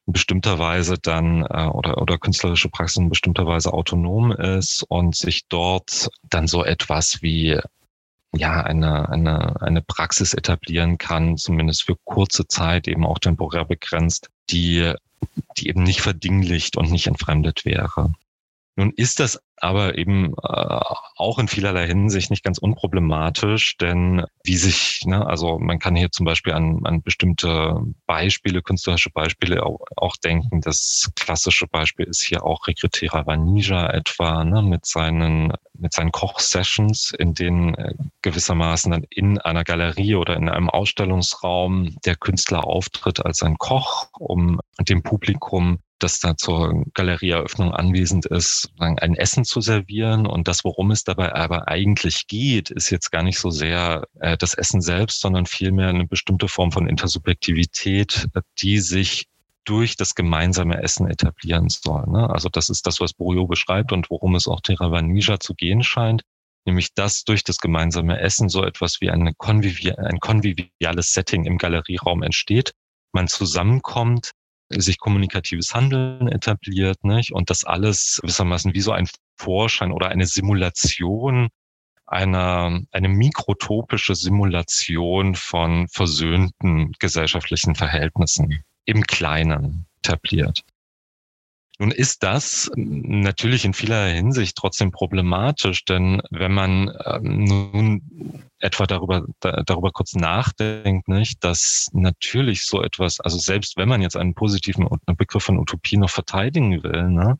[0.09, 5.15] in bestimmter Weise dann äh, oder, oder künstlerische Praxen in bestimmter Weise autonom ist und
[5.15, 7.59] sich dort dann so etwas wie
[8.35, 14.29] ja eine, eine, eine Praxis etablieren kann, zumindest für kurze Zeit, eben auch temporär begrenzt,
[14.49, 14.93] die,
[15.57, 18.13] die eben nicht verdinglicht und nicht entfremdet wäre.
[18.79, 20.79] Nun ist das aber eben äh,
[21.17, 26.13] auch in vielerlei Hinsicht nicht ganz unproblematisch, denn wie sich, ne, also man kann hier
[26.13, 30.61] zum Beispiel an, an bestimmte Beispiele, künstlerische Beispiele auch, auch denken.
[30.61, 37.13] Das klassische Beispiel ist hier auch Rekretera Vanija etwa, ne, mit seinen, mit seinen Kochsessions,
[37.19, 43.25] in denen äh, gewissermaßen dann in einer Galerie oder in einem Ausstellungsraum der Künstler auftritt
[43.25, 49.61] als ein Koch, um dem Publikum das da zur Galerieeröffnung anwesend ist, ein Essen zu
[49.61, 50.25] servieren.
[50.25, 54.37] Und das, worum es dabei aber eigentlich geht, ist jetzt gar nicht so sehr äh,
[54.37, 58.27] das Essen selbst, sondern vielmehr eine bestimmte Form von Intersubjektivität,
[58.61, 59.27] die sich
[59.65, 62.07] durch das gemeinsame Essen etablieren soll.
[62.07, 62.29] Ne?
[62.29, 66.23] Also das ist das, was Bourriot beschreibt und worum es auch Theravada zu gehen scheint.
[66.65, 71.57] Nämlich, dass durch das gemeinsame Essen so etwas wie eine konvivi ein konviviales Setting im
[71.57, 72.73] Galerieraum entsteht.
[73.11, 74.31] Man zusammenkommt,
[74.69, 77.31] sich kommunikatives Handeln etabliert, nicht?
[77.31, 81.49] Und das alles gewissermaßen wie so ein Vorschein oder eine Simulation
[82.05, 90.63] einer, eine mikrotopische Simulation von versöhnten gesellschaftlichen Verhältnissen im Kleinen etabliert.
[91.81, 98.85] Nun ist das natürlich in vieler Hinsicht trotzdem problematisch, denn wenn man ähm, nun etwa
[98.85, 104.17] darüber, da, darüber kurz nachdenkt, nicht, dass natürlich so etwas, also selbst wenn man jetzt
[104.17, 107.37] einen positiven Begriff von Utopie noch verteidigen will, ne,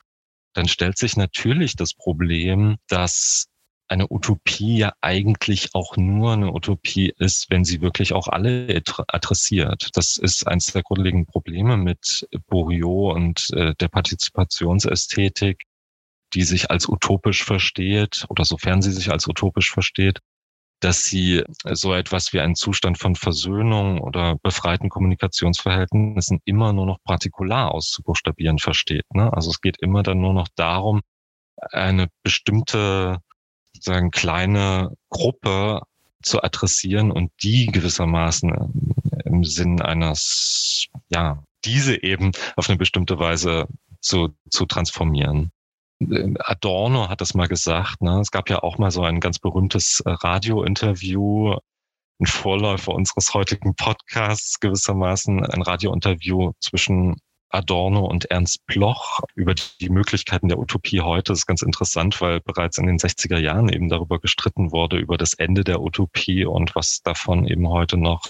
[0.53, 3.48] dann stellt sich natürlich das Problem, dass
[3.89, 9.89] eine Utopie ja eigentlich auch nur eine Utopie ist, wenn sie wirklich auch alle adressiert.
[9.93, 15.63] Das ist eines der grundlegenden Probleme mit Bourriot und äh, der Partizipationsästhetik,
[16.33, 20.19] die sich als utopisch versteht oder sofern sie sich als utopisch versteht,
[20.81, 26.99] dass sie so etwas wie einen Zustand von Versöhnung oder befreiten Kommunikationsverhältnissen immer nur noch
[27.03, 29.05] partikular auszubuchstabieren versteht.
[29.13, 29.33] Ne?
[29.33, 31.01] Also es geht immer dann nur noch darum,
[31.71, 33.17] eine bestimmte
[33.79, 35.81] sozusagen kleine Gruppe
[36.21, 43.67] zu adressieren und die gewissermaßen im Sinn eines, ja, diese eben auf eine bestimmte Weise
[44.01, 45.51] zu, zu transformieren.
[46.39, 48.19] Adorno hat das mal gesagt, ne?
[48.19, 51.57] es gab ja auch mal so ein ganz berühmtes Radiointerview,
[52.21, 57.15] ein Vorläufer unseres heutigen Podcasts gewissermaßen, ein Radiointerview zwischen
[57.49, 61.31] Adorno und Ernst Bloch über die Möglichkeiten der Utopie heute.
[61.31, 65.17] Das ist ganz interessant, weil bereits in den 60er Jahren eben darüber gestritten wurde, über
[65.17, 68.21] das Ende der Utopie und was davon eben heute noch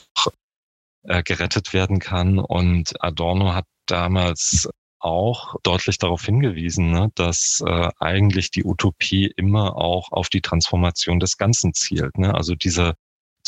[1.04, 2.40] äh, gerettet werden kann.
[2.40, 9.78] Und Adorno hat damals auch deutlich darauf hingewiesen, ne, dass äh, eigentlich die Utopie immer
[9.78, 12.18] auch auf die Transformation des Ganzen zielt.
[12.18, 12.34] Ne?
[12.34, 12.96] Also diese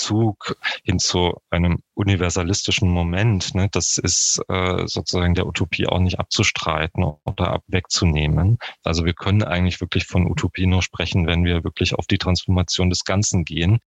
[0.01, 6.19] Zug hin zu einem universalistischen Moment, ne, das ist äh, sozusagen der Utopie auch nicht
[6.19, 8.57] abzustreiten oder wegzunehmen.
[8.83, 12.89] Also wir können eigentlich wirklich von Utopie nur sprechen, wenn wir wirklich auf die Transformation
[12.89, 13.79] des Ganzen gehen.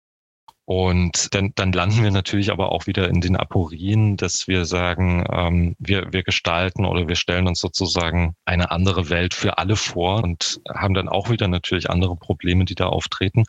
[0.67, 5.27] Und dann, dann landen wir natürlich aber auch wieder in den Aporien, dass wir sagen,
[5.31, 10.23] ähm, wir, wir gestalten oder wir stellen uns sozusagen eine andere Welt für alle vor
[10.25, 13.45] und haben dann auch wieder natürlich andere Probleme, die da auftreten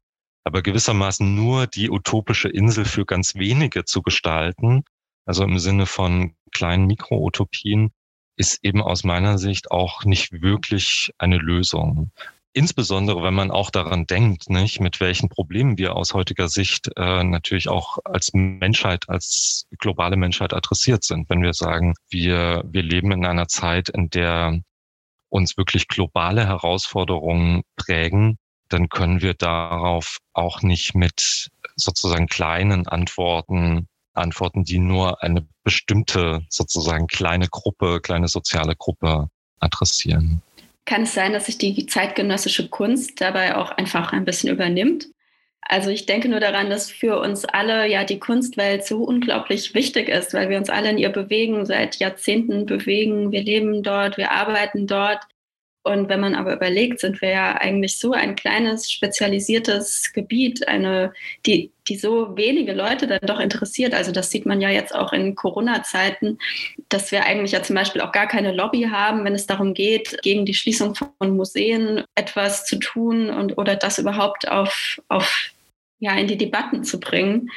[0.46, 4.84] aber gewissermaßen nur die utopische Insel für ganz wenige zu gestalten,
[5.26, 7.92] also im Sinne von kleinen Mikroutopien,
[8.38, 12.12] ist eben aus meiner Sicht auch nicht wirklich eine Lösung.
[12.54, 17.24] insbesondere wenn man auch daran denkt, nicht, mit welchen Problemen wir aus heutiger Sicht äh,
[17.24, 21.30] natürlich auch als Menschheit, als globale Menschheit adressiert sind.
[21.30, 24.62] Wenn wir sagen, wir, wir leben in einer Zeit, in der
[25.30, 28.38] uns wirklich globale Herausforderungen prägen,
[28.76, 36.42] dann können wir darauf auch nicht mit sozusagen kleinen Antworten antworten, die nur eine bestimmte
[36.50, 40.42] sozusagen kleine Gruppe, kleine soziale Gruppe adressieren.
[40.86, 45.08] Kann es sein, dass sich die zeitgenössische Kunst dabei auch einfach ein bisschen übernimmt?
[45.62, 50.10] Also ich denke nur daran, dass für uns alle ja die Kunstwelt so unglaublich wichtig
[50.10, 53.32] ist, weil wir uns alle in ihr bewegen, seit Jahrzehnten bewegen.
[53.32, 55.24] Wir leben dort, wir arbeiten dort.
[55.86, 61.14] Und wenn man aber überlegt, sind wir ja eigentlich so ein kleines, spezialisiertes Gebiet, eine,
[61.46, 63.94] die, die so wenige Leute dann doch interessiert.
[63.94, 66.40] Also das sieht man ja jetzt auch in Corona-Zeiten,
[66.90, 70.18] dass wir eigentlich ja zum Beispiel auch gar keine Lobby haben, wenn es darum geht,
[70.24, 75.52] gegen die Schließung von Museen etwas zu tun und oder das überhaupt auf, auf
[76.00, 77.52] ja, in die Debatten zu bringen.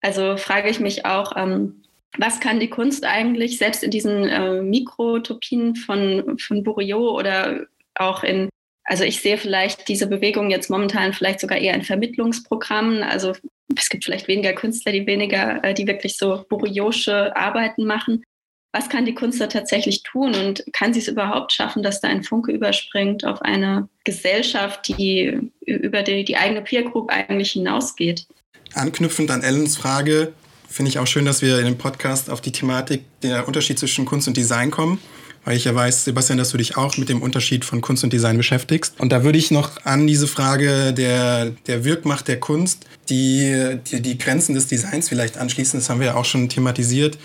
[0.00, 1.82] Also frage ich mich auch, ähm,
[2.18, 8.22] was kann die Kunst eigentlich selbst in diesen äh, Mikrotopien von, von Bourriot oder auch
[8.22, 8.48] in,
[8.84, 13.02] also ich sehe vielleicht diese Bewegung jetzt momentan vielleicht sogar eher in Vermittlungsprogrammen.
[13.02, 13.34] Also
[13.76, 18.22] es gibt vielleicht weniger Künstler, die weniger, äh, die wirklich so Bourriosche Arbeiten machen.
[18.72, 22.08] Was kann die Kunst da tatsächlich tun und kann sie es überhaupt schaffen, dass da
[22.08, 28.26] ein Funke überspringt auf eine Gesellschaft, die über die, die eigene Peer Group eigentlich hinausgeht?
[28.74, 30.34] Anknüpfend an Ellens Frage,
[30.68, 34.04] finde ich auch schön, dass wir in dem Podcast auf die Thematik der Unterschied zwischen
[34.04, 34.98] Kunst und Design kommen,
[35.44, 38.12] weil ich ja weiß, Sebastian, dass du dich auch mit dem Unterschied von Kunst und
[38.12, 38.94] Design beschäftigst.
[38.98, 44.00] Und da würde ich noch an diese Frage der, der Wirkmacht der Kunst, die, die,
[44.02, 45.78] die Grenzen des Designs vielleicht anschließen.
[45.78, 47.16] Das haben wir ja auch schon thematisiert,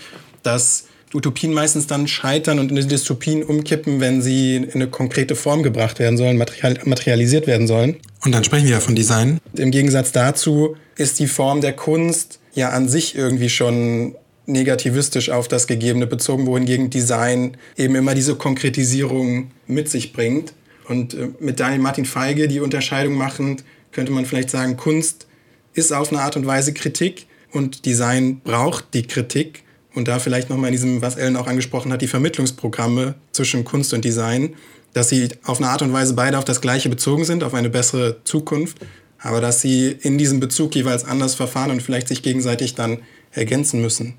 [0.42, 5.62] dass Utopien meistens dann scheitern und in Dystopien umkippen, wenn sie in eine konkrete Form
[5.62, 7.96] gebracht werden sollen, material, materialisiert werden sollen.
[8.24, 9.38] Und dann sprechen wir ja von Design.
[9.54, 14.14] Im Gegensatz dazu ist die Form der Kunst ja an sich irgendwie schon
[14.46, 20.52] negativistisch auf das Gegebene bezogen, wohingegen Design eben immer diese Konkretisierung mit sich bringt.
[20.88, 25.26] Und äh, mit Daniel Martin Feige die Unterscheidung machend, könnte man vielleicht sagen, Kunst
[25.74, 29.62] ist auf eine Art und Weise Kritik und Design braucht die Kritik.
[29.94, 33.92] Und da vielleicht nochmal in diesem, was Ellen auch angesprochen hat, die Vermittlungsprogramme zwischen Kunst
[33.92, 34.54] und Design,
[34.94, 37.68] dass sie auf eine Art und Weise beide auf das Gleiche bezogen sind, auf eine
[37.68, 38.78] bessere Zukunft
[39.22, 42.98] aber dass sie in diesem Bezug jeweils anders verfahren und vielleicht sich gegenseitig dann
[43.30, 44.14] ergänzen müssen.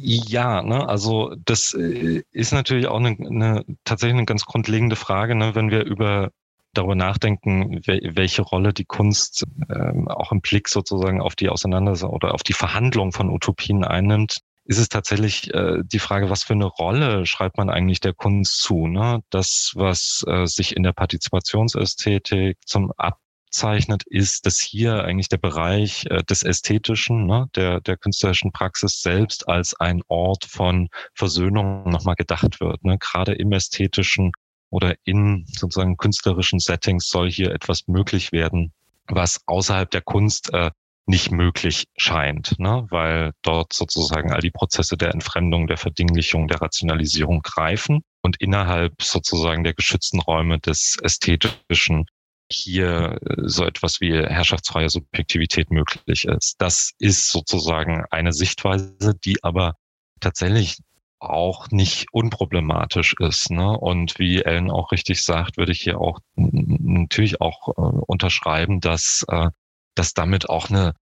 [0.00, 5.34] Ja, ne, also das äh, ist natürlich auch eine, eine tatsächlich eine ganz grundlegende Frage,
[5.34, 6.30] ne, wenn wir über
[6.74, 12.34] darüber nachdenken, welche Rolle die Kunst ähm, auch im Blick sozusagen auf die Auseinandersetzung oder
[12.34, 16.66] auf die Verhandlung von Utopien einnimmt, ist es tatsächlich äh, die Frage, was für eine
[16.66, 18.86] Rolle schreibt man eigentlich der Kunst zu?
[18.86, 19.22] Ne?
[19.30, 25.38] Das, was äh, sich in der Partizipationsästhetik zum Ab abzeichnet, ist, dass hier eigentlich der
[25.38, 31.88] Bereich äh, des Ästhetischen, ne, der, der künstlerischen Praxis selbst als ein Ort von Versöhnung
[31.88, 32.84] nochmal gedacht wird.
[32.84, 32.98] Ne.
[32.98, 34.32] Gerade im Ästhetischen
[34.70, 38.72] oder in sozusagen künstlerischen Settings soll hier etwas möglich werden,
[39.06, 40.70] was außerhalb der Kunst äh,
[41.06, 42.86] nicht möglich scheint, ne?
[42.90, 49.00] weil dort sozusagen all die Prozesse der Entfremdung, der Verdinglichung, der Rationalisierung greifen und innerhalb
[49.00, 52.04] sozusagen der geschützten Räume des Ästhetischen
[52.50, 56.56] hier äh, so etwas wie herrschaftsfreie Subjektivität möglich ist.
[56.58, 59.74] Das ist sozusagen eine Sichtweise, die aber
[60.20, 60.78] tatsächlich
[61.20, 63.50] auch nicht unproblematisch ist.
[63.50, 63.76] Ne?
[63.76, 69.24] Und wie Ellen auch richtig sagt, würde ich hier auch natürlich auch äh, unterschreiben, dass,
[69.28, 69.50] äh,
[69.94, 70.94] dass damit auch eine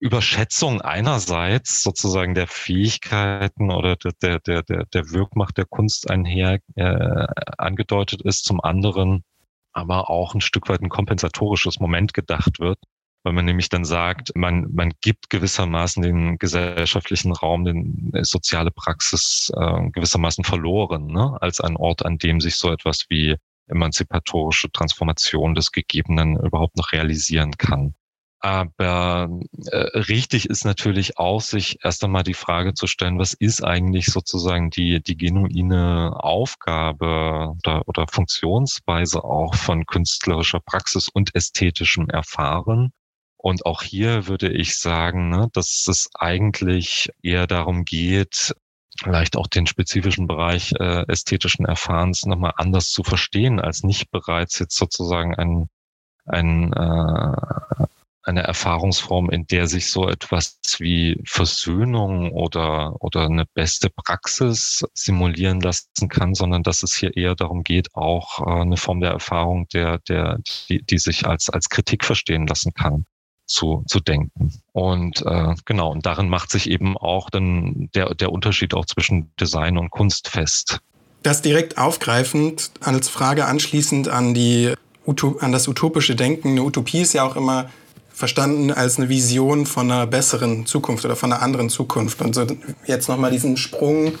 [0.00, 7.26] Überschätzung einerseits sozusagen der Fähigkeiten oder der, der, der, der Wirkmacht der Kunst einher äh,
[7.56, 9.22] angedeutet ist, zum anderen
[9.72, 12.78] aber auch ein Stück weit ein kompensatorisches Moment gedacht wird,
[13.24, 19.50] weil man nämlich dann sagt, man, man gibt gewissermaßen den gesellschaftlichen Raum, den soziale Praxis
[19.56, 21.36] äh, gewissermaßen verloren, ne?
[21.40, 23.36] als ein Ort, an dem sich so etwas wie
[23.68, 27.94] emanzipatorische Transformation des Gegebenen überhaupt noch realisieren kann.
[28.44, 29.30] Aber
[29.70, 34.06] äh, richtig ist natürlich auch, sich erst einmal die Frage zu stellen, was ist eigentlich
[34.06, 42.90] sozusagen die, die genuine Aufgabe oder, oder Funktionsweise auch von künstlerischer Praxis und ästhetischem Erfahren.
[43.36, 48.56] Und auch hier würde ich sagen, ne, dass es eigentlich eher darum geht,
[49.00, 54.58] vielleicht auch den spezifischen Bereich äh, ästhetischen Erfahrens nochmal anders zu verstehen, als nicht bereits
[54.58, 55.68] jetzt sozusagen ein,
[56.26, 57.86] ein äh,
[58.22, 65.60] eine Erfahrungsform, in der sich so etwas wie Versöhnung oder, oder eine beste Praxis simulieren
[65.60, 69.66] lassen kann, sondern dass es hier eher darum geht, auch äh, eine Form der Erfahrung,
[69.72, 73.04] der, der, die, die sich als, als Kritik verstehen lassen kann
[73.46, 74.52] zu, zu denken.
[74.72, 79.34] Und äh, genau, und darin macht sich eben auch dann der, der Unterschied auch zwischen
[79.36, 80.78] Design und Kunst fest.
[81.22, 84.74] Das direkt aufgreifend als Frage anschließend an die
[85.40, 86.50] an das utopische Denken.
[86.50, 87.70] Eine Utopie ist ja auch immer
[88.12, 92.20] verstanden als eine Vision von einer besseren Zukunft oder von einer anderen Zukunft.
[92.20, 92.46] Und so
[92.86, 94.12] jetzt nochmal diesen Sprung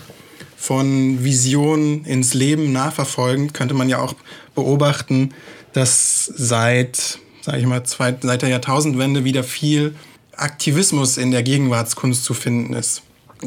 [0.56, 4.14] von Vision ins Leben nachverfolgen, könnte man ja auch
[4.54, 5.34] beobachten,
[5.72, 9.94] dass seit, sage ich mal, seit der Jahrtausendwende wieder viel
[10.36, 13.02] Aktivismus in der Gegenwartskunst zu finden ist.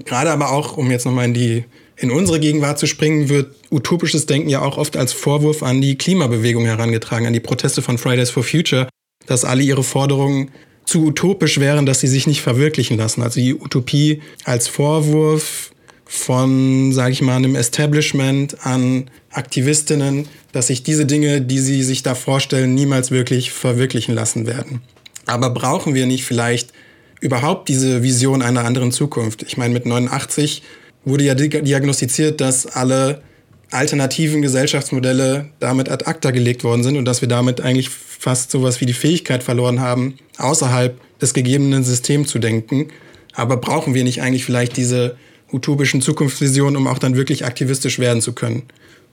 [0.06, 1.66] Gerade aber auch, um jetzt nochmal in die
[1.98, 5.98] in unsere Gegenwart zu springen, wird utopisches Denken ja auch oft als Vorwurf an die
[5.98, 8.90] Klimabewegung herangetragen, an die Proteste von Fridays for Future,
[9.26, 10.52] dass alle ihre Forderungen
[10.86, 13.22] zu utopisch wären, dass sie sich nicht verwirklichen lassen.
[13.22, 15.72] Also die Utopie als Vorwurf
[16.06, 22.04] von, sage ich mal, einem Establishment an Aktivistinnen, dass sich diese Dinge, die sie sich
[22.04, 24.82] da vorstellen, niemals wirklich verwirklichen lassen werden.
[25.26, 26.72] Aber brauchen wir nicht vielleicht
[27.20, 29.44] überhaupt diese Vision einer anderen Zukunft?
[29.44, 30.62] Ich meine, mit 89
[31.04, 33.22] wurde ja diagnostiziert, dass alle
[33.72, 38.82] alternativen Gesellschaftsmodelle damit ad acta gelegt worden sind und dass wir damit eigentlich fast sowas
[38.82, 42.88] wie die Fähigkeit verloren haben, außerhalb des gegebenen Systems zu denken.
[43.34, 45.18] Aber brauchen wir nicht eigentlich vielleicht diese
[45.52, 48.64] utopischen Zukunftsvisionen, um auch dann wirklich aktivistisch werden zu können?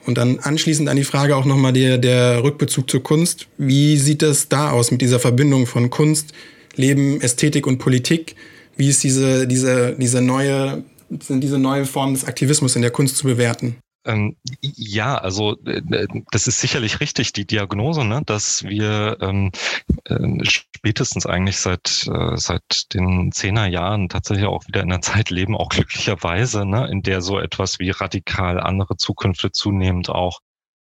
[0.04, 3.46] Und dann anschließend an die Frage auch nochmal der, der Rückbezug zur Kunst.
[3.56, 6.32] Wie sieht das da aus mit dieser Verbindung von Kunst,
[6.74, 8.34] Leben, Ästhetik und Politik?
[8.76, 10.82] Wie ist diese, diese, diese neue,
[11.20, 13.76] sind diese neue Formen des Aktivismus in der Kunst zu bewerten?
[14.04, 19.52] Ähm, ja, also äh, äh, das ist sicherlich richtig, die Diagnose, ne, dass wir ähm,
[20.04, 25.56] äh, spätestens eigentlich seit, äh, seit den Zehnerjahren tatsächlich auch wieder in einer Zeit leben,
[25.56, 30.40] auch glücklicherweise, ne, in der so etwas wie radikal andere Zukünfte zunehmend auch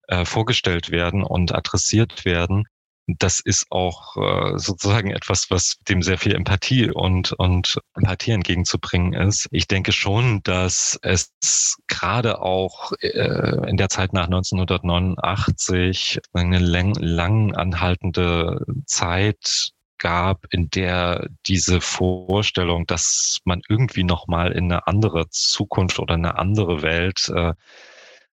[0.08, 2.66] äh, vorgestellt werden und adressiert werden
[3.08, 9.14] das ist auch äh, sozusagen etwas, was dem sehr viel Empathie und, und Empathie entgegenzubringen
[9.14, 9.48] ist.
[9.52, 16.96] Ich denke schon, dass es gerade auch äh, in der Zeit nach 1989 eine lang,
[16.96, 25.30] lang anhaltende Zeit gab, in der diese Vorstellung, dass man irgendwie nochmal in eine andere
[25.30, 27.54] Zukunft oder eine andere Welt äh,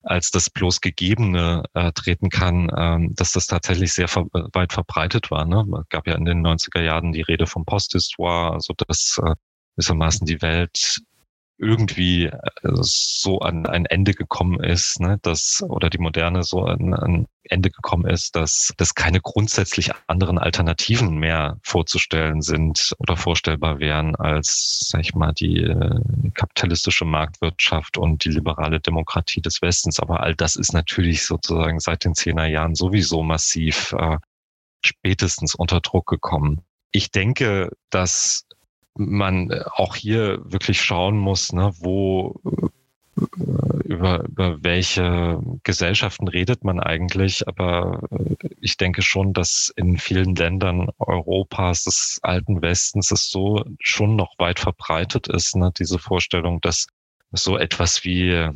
[0.05, 5.31] als das bloß Gegebene äh, treten kann, ähm, dass das tatsächlich sehr ver weit verbreitet
[5.31, 5.45] war.
[5.45, 5.65] Ne?
[5.81, 9.35] Es gab ja in den 90er Jahren die Rede vom Posthistoire, also dass äh,
[9.77, 11.01] gewissermaßen die Welt
[11.59, 16.95] irgendwie äh, so an ein Ende gekommen ist, ne, dass oder die Moderne so an
[16.95, 23.79] ein Ende gekommen ist, dass dass keine grundsätzlich anderen Alternativen mehr vorzustellen sind oder vorstellbar
[23.79, 26.01] wären als, sag ich mal, die äh,
[26.35, 30.01] kapitalistische Marktwirtschaft und die liberale Demokratie des Westens.
[30.01, 34.19] Aber all das ist natürlich sozusagen seit den zehner Jahren sowieso massiv äh,
[34.85, 36.63] spätestens unter Druck gekommen.
[36.91, 38.47] Ich denke, dass
[38.97, 42.69] man äh, auch hier wirklich schauen muss, ne, wo äh,
[43.85, 47.47] über, über welche Gesellschaften redet man eigentlich.
[47.49, 53.65] Aber äh, ich denke schon, dass in vielen Ländern Europas, des alten Westens, es so
[53.81, 56.87] schon noch weit verbreitet ist, ne, diese Vorstellung, dass
[57.33, 58.49] so etwas wie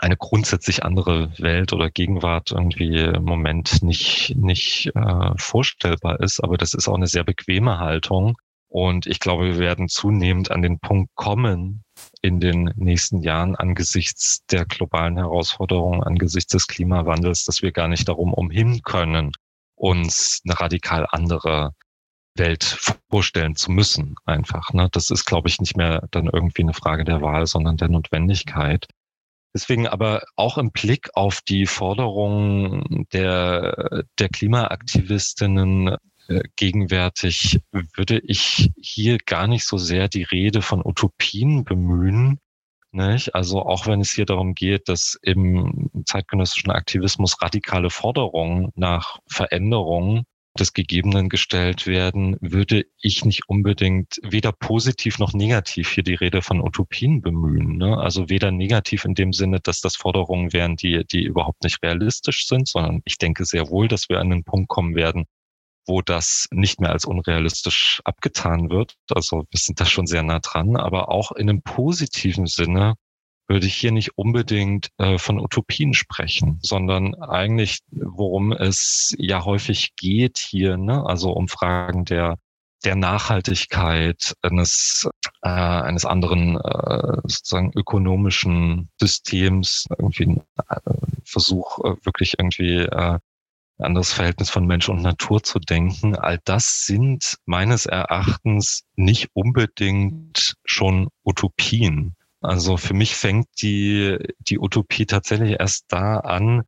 [0.00, 6.40] eine grundsätzlich andere Welt oder Gegenwart irgendwie im Moment nicht, nicht äh, vorstellbar ist.
[6.42, 8.36] Aber das ist auch eine sehr bequeme Haltung,
[8.76, 11.82] und ich glaube, wir werden zunehmend an den Punkt kommen
[12.20, 18.06] in den nächsten Jahren angesichts der globalen Herausforderungen, angesichts des Klimawandels, dass wir gar nicht
[18.06, 19.32] darum umhin können,
[19.76, 21.72] uns eine radikal andere
[22.34, 22.64] Welt
[23.10, 24.74] vorstellen zu müssen, einfach.
[24.74, 24.90] Ne?
[24.92, 28.86] Das ist, glaube ich, nicht mehr dann irgendwie eine Frage der Wahl, sondern der Notwendigkeit.
[29.54, 35.96] Deswegen aber auch im Blick auf die Forderungen der, der Klimaaktivistinnen
[36.56, 42.38] gegenwärtig würde ich hier gar nicht so sehr die Rede von Utopien bemühen.
[42.92, 43.34] Nicht?
[43.34, 50.24] Also auch wenn es hier darum geht, dass im zeitgenössischen Aktivismus radikale Forderungen nach Veränderungen
[50.56, 56.42] des Gegebenen gestellt werden, würde ich nicht unbedingt weder positiv noch negativ hier die Rede
[56.42, 57.76] von Utopien bemühen.
[57.76, 57.98] Ne?
[57.98, 62.46] Also weder negativ in dem Sinne, dass das Forderungen wären, die, die überhaupt nicht realistisch
[62.46, 65.26] sind, sondern ich denke sehr wohl, dass wir an den Punkt kommen werden,
[65.86, 68.96] wo das nicht mehr als unrealistisch abgetan wird.
[69.10, 72.94] Also wir sind da schon sehr nah dran, aber auch in einem positiven Sinne
[73.48, 79.94] würde ich hier nicht unbedingt äh, von Utopien sprechen, sondern eigentlich, worum es ja häufig
[79.96, 81.04] geht hier, ne?
[81.06, 82.38] also um Fragen der
[82.84, 85.08] der Nachhaltigkeit eines,
[85.42, 90.92] äh, eines anderen äh, sozusagen ökonomischen Systems, irgendwie ein äh,
[91.24, 93.18] Versuch, äh, wirklich irgendwie äh,
[93.78, 96.16] ein anderes Verhältnis von Mensch und Natur zu denken.
[96.16, 102.14] All das sind meines Erachtens nicht unbedingt schon Utopien.
[102.40, 106.62] Also für mich fängt die, die Utopie tatsächlich erst da an,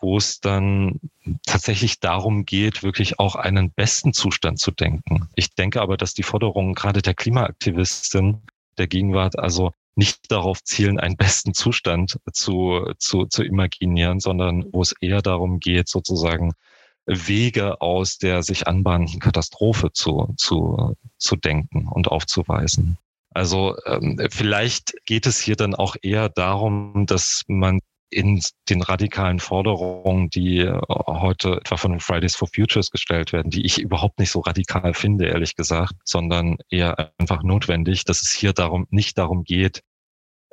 [0.00, 1.00] wo es dann
[1.46, 5.28] tatsächlich darum geht, wirklich auch einen besten Zustand zu denken.
[5.34, 8.42] Ich denke aber, dass die Forderungen gerade der Klimaaktivisten
[8.76, 14.82] der Gegenwart also nicht darauf zielen, einen besten Zustand zu, zu, zu imaginieren, sondern wo
[14.82, 16.52] es eher darum geht, sozusagen
[17.06, 22.98] Wege aus der sich anbahnenden Katastrophe zu, zu, zu denken und aufzuweisen.
[23.30, 27.80] Also ähm, vielleicht geht es hier dann auch eher darum, dass man
[28.10, 33.64] in den radikalen Forderungen, die äh, heute etwa von Fridays for Futures gestellt werden, die
[33.64, 38.52] ich überhaupt nicht so radikal finde, ehrlich gesagt, sondern eher einfach notwendig, dass es hier
[38.52, 39.82] darum nicht darum geht,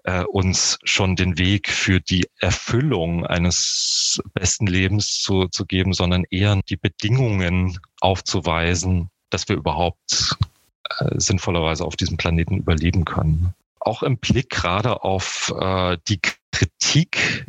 [0.04, 6.24] äh, uns schon den Weg für die Erfüllung eines besten Lebens zu, zu geben, sondern
[6.30, 10.38] eher die Bedingungen aufzuweisen, dass wir überhaupt
[11.00, 13.54] äh, sinnvollerweise auf diesem Planeten überleben können.
[13.80, 16.20] Auch im Blick gerade auf äh, die
[16.52, 17.46] Kritik,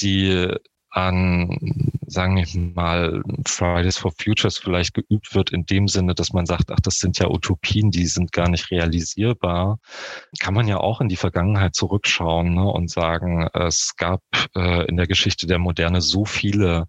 [0.00, 0.54] die
[0.90, 6.46] an, sagen wir mal, Fridays for Futures vielleicht geübt wird, in dem Sinne, dass man
[6.46, 9.78] sagt, ach, das sind ja Utopien, die sind gar nicht realisierbar,
[10.40, 14.22] kann man ja auch in die Vergangenheit zurückschauen ne, und sagen, es gab
[14.56, 16.86] äh, in der Geschichte der Moderne so viele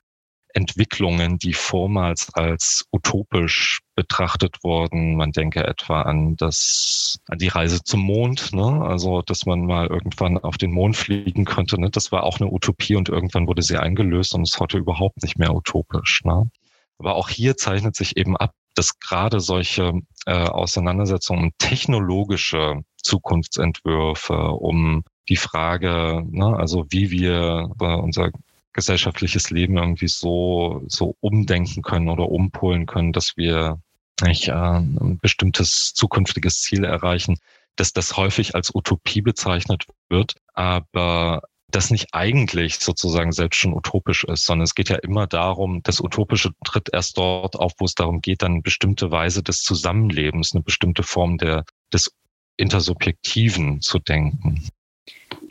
[0.54, 5.16] Entwicklungen, die vormals als utopisch betrachtet wurden.
[5.16, 8.82] Man denke etwa an das, an die Reise zum Mond, ne?
[8.82, 11.80] also dass man mal irgendwann auf den Mond fliegen könnte.
[11.80, 11.90] Ne?
[11.90, 15.38] Das war auch eine Utopie und irgendwann wurde sie eingelöst und ist heute überhaupt nicht
[15.38, 16.24] mehr utopisch.
[16.24, 16.50] Ne?
[16.98, 19.94] Aber auch hier zeichnet sich eben ab, dass gerade solche
[20.26, 28.32] äh, Auseinandersetzungen um technologische Zukunftsentwürfe, um die Frage, ne, also wie wir äh, unser
[28.74, 33.82] gesellschaftliches Leben irgendwie so, so umdenken können oder umpolen können, dass wir
[34.22, 37.38] nicht, äh, ein bestimmtes zukünftiges Ziel erreichen,
[37.76, 41.42] dass das häufig als Utopie bezeichnet wird, aber
[41.72, 46.02] das nicht eigentlich sozusagen selbst schon utopisch ist, sondern es geht ja immer darum, das
[46.02, 50.54] Utopische tritt erst dort auf, wo es darum geht, dann eine bestimmte Weise des Zusammenlebens,
[50.54, 52.12] eine bestimmte Form der, des
[52.58, 54.68] Intersubjektiven zu denken.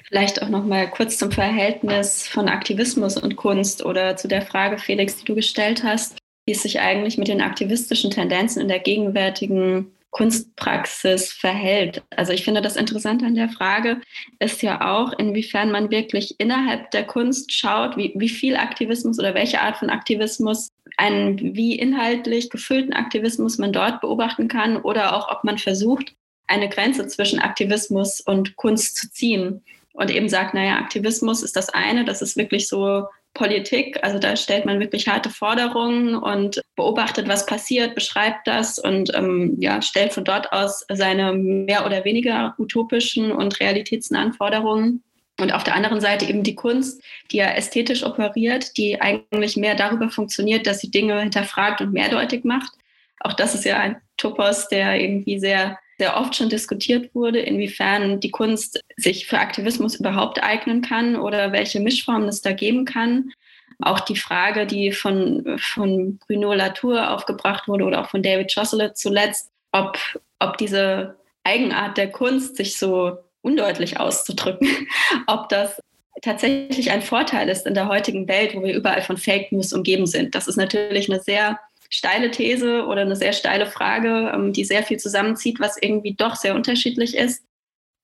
[0.09, 4.79] Vielleicht auch noch mal kurz zum Verhältnis von Aktivismus und Kunst oder zu der Frage,
[4.79, 8.79] Felix, die du gestellt hast, wie es sich eigentlich mit den aktivistischen Tendenzen in der
[8.79, 12.03] gegenwärtigen Kunstpraxis verhält.
[12.17, 14.01] Also ich finde das Interessante an der Frage
[14.39, 19.35] ist ja auch, inwiefern man wirklich innerhalb der Kunst schaut, wie, wie viel Aktivismus oder
[19.35, 25.31] welche Art von Aktivismus, einen wie inhaltlich gefüllten Aktivismus man dort beobachten kann oder auch
[25.31, 26.15] ob man versucht,
[26.47, 31.69] eine Grenze zwischen Aktivismus und Kunst zu ziehen und eben sagt, naja, Aktivismus ist das
[31.71, 37.29] eine, das ist wirklich so Politik, also da stellt man wirklich harte Forderungen und beobachtet,
[37.29, 42.55] was passiert, beschreibt das und ähm, ja, stellt von dort aus seine mehr oder weniger
[42.59, 45.03] utopischen und realitätsnahen Forderungen.
[45.41, 49.77] Und auf der anderen Seite eben die Kunst, die ja ästhetisch operiert, die eigentlich mehr
[49.77, 52.73] darüber funktioniert, dass sie Dinge hinterfragt und mehrdeutig macht.
[53.21, 58.21] Auch das ist ja ein Topos, der irgendwie sehr sehr oft schon diskutiert wurde, inwiefern
[58.21, 63.33] die Kunst sich für Aktivismus überhaupt eignen kann oder welche Mischformen es da geben kann.
[63.81, 68.97] Auch die Frage, die von, von Bruno Latour aufgebracht wurde oder auch von David Chosselet
[68.97, 69.99] zuletzt, ob,
[70.39, 74.69] ob diese Eigenart der Kunst, sich so undeutlich auszudrücken,
[75.27, 75.81] ob das
[76.23, 80.07] tatsächlich ein Vorteil ist in der heutigen Welt, wo wir überall von Fake News umgeben
[80.07, 80.35] sind.
[80.35, 84.83] Das ist natürlich eine sehr steile These oder eine sehr steile Frage, ähm, die sehr
[84.83, 87.43] viel zusammenzieht, was irgendwie doch sehr unterschiedlich ist.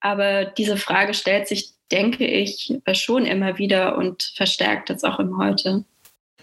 [0.00, 5.38] Aber diese Frage stellt sich, denke ich, schon immer wieder und verstärkt jetzt auch im
[5.38, 5.84] Heute.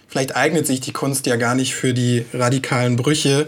[0.08, 3.48] Vielleicht eignet sich die Kunst ja gar nicht für die radikalen Brüche,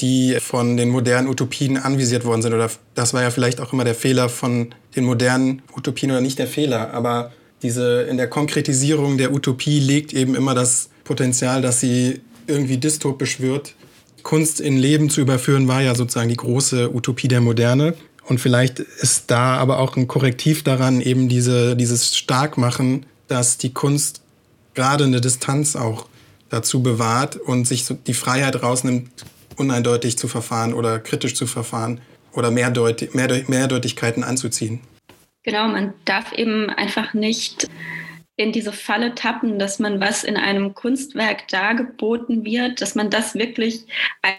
[0.00, 2.54] die von den modernen Utopien anvisiert worden sind.
[2.54, 6.38] Oder das war ja vielleicht auch immer der Fehler von den modernen Utopien oder nicht
[6.38, 6.92] der Fehler.
[6.94, 12.78] Aber diese in der Konkretisierung der Utopie liegt eben immer das Potenzial, dass sie irgendwie
[12.78, 13.74] dystopisch wird.
[14.22, 17.94] Kunst in Leben zu überführen, war ja sozusagen die große Utopie der Moderne.
[18.24, 23.72] Und vielleicht ist da aber auch ein Korrektiv daran, eben diese, dieses Starkmachen, dass die
[23.72, 24.22] Kunst
[24.74, 26.06] gerade eine Distanz auch
[26.48, 29.10] dazu bewahrt und sich die Freiheit rausnimmt,
[29.56, 32.00] uneindeutig zu verfahren oder kritisch zu verfahren
[32.32, 34.80] oder Mehrdeutig Mehrdeutigkeiten anzuziehen.
[35.42, 37.68] Genau, man darf eben einfach nicht
[38.36, 43.34] in diese Falle tappen, dass man was in einem Kunstwerk dargeboten wird, dass man das
[43.34, 43.84] wirklich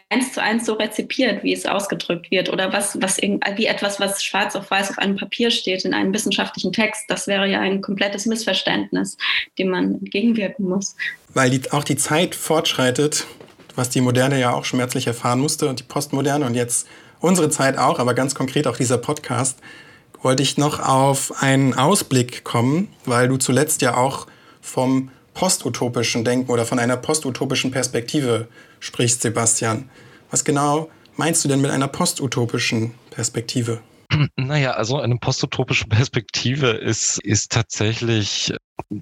[0.10, 4.24] eins zu eins so rezipiert, wie es ausgedrückt wird oder was, was wie etwas, was
[4.24, 7.04] schwarz auf weiß auf einem Papier steht in einem wissenschaftlichen Text.
[7.08, 9.18] Das wäre ja ein komplettes Missverständnis,
[9.60, 10.96] dem man entgegenwirken muss.
[11.36, 13.28] Weil die, auch die Zeit fortschreitet,
[13.76, 16.88] was die Moderne ja auch schmerzlich erfahren musste und die Postmoderne und jetzt
[17.20, 19.60] unsere Zeit auch, aber ganz konkret auch dieser Podcast
[20.24, 24.28] wollte ich noch auf einen Ausblick kommen, weil du zuletzt ja auch
[24.62, 28.48] vom postutopischen Denken oder von einer postutopischen Perspektive
[28.80, 29.90] sprichst, Sebastian.
[30.32, 33.82] Was genau meinst du denn mit einer postutopischen Perspektive?
[34.36, 38.54] Naja, also eine postutopische Perspektive ist, ist tatsächlich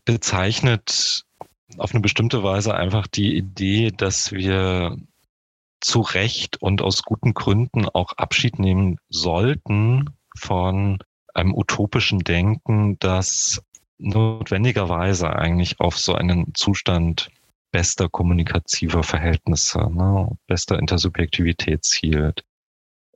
[0.05, 1.23] bezeichnet
[1.77, 4.97] auf eine bestimmte Weise einfach die Idee, dass wir
[5.81, 10.05] zu Recht und aus guten Gründen auch Abschied nehmen sollten
[10.37, 10.99] von
[11.33, 13.61] einem utopischen Denken, das
[13.97, 17.29] notwendigerweise eigentlich auf so einen Zustand
[17.71, 22.43] bester kommunikativer Verhältnisse, ne, bester Intersubjektivität zielt.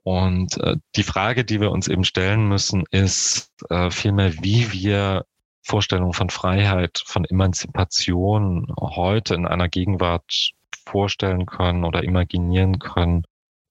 [0.02, 5.26] Und äh, die Frage, die wir uns eben stellen müssen, ist äh, vielmehr, wie wir
[5.62, 10.52] Vorstellungen von Freiheit, von Emanzipation heute in einer Gegenwart
[10.86, 13.24] vorstellen können oder imaginieren können,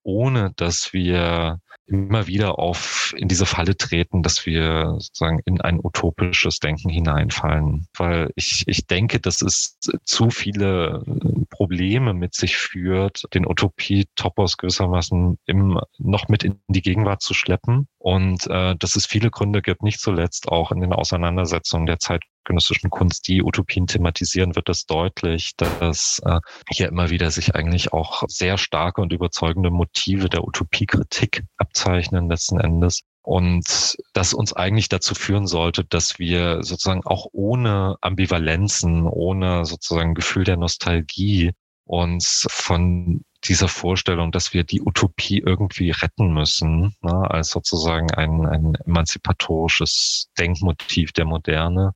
[0.04, 5.80] ohne dass wir immer wieder auf in diese Falle treten, dass wir sozusagen in ein
[5.82, 7.88] utopisches Denken hineinfallen.
[7.96, 11.04] Weil ich, ich denke, dass es zu viele
[11.50, 17.88] Probleme mit sich führt, den Utopie-Topos gewissermaßen im, noch mit in die Gegenwart zu schleppen.
[17.98, 22.24] Und äh, dass es viele Gründe gibt, nicht zuletzt auch in den Auseinandersetzungen der Zeit
[22.46, 26.40] zeitgenössischen Kunst, die Utopien thematisieren, wird es deutlich, dass äh,
[26.70, 32.60] hier immer wieder sich eigentlich auch sehr starke und überzeugende Motive der Utopiekritik abzeichnen letzten
[32.60, 33.02] Endes.
[33.24, 40.14] Und das uns eigentlich dazu führen sollte, dass wir sozusagen auch ohne Ambivalenzen, ohne sozusagen
[40.14, 41.52] Gefühl der Nostalgie
[41.86, 48.46] uns von dieser Vorstellung, dass wir die Utopie irgendwie retten müssen, ne, als sozusagen ein,
[48.46, 51.94] ein emanzipatorisches Denkmotiv der Moderne,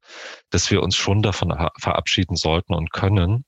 [0.50, 3.46] dass wir uns schon davon verabschieden sollten und können,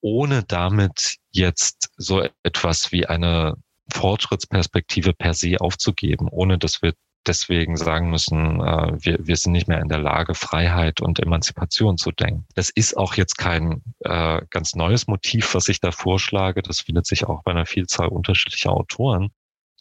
[0.00, 3.54] ohne damit jetzt so etwas wie eine
[3.92, 6.92] Fortschrittsperspektive per se aufzugeben, ohne dass wir
[7.26, 11.96] deswegen sagen müssen, äh, wir, wir sind nicht mehr in der Lage, Freiheit und Emanzipation
[11.98, 12.46] zu denken.
[12.54, 16.62] Das ist auch jetzt kein äh, ganz neues Motiv, was ich da vorschlage.
[16.62, 19.30] Das findet sich auch bei einer Vielzahl unterschiedlicher Autoren,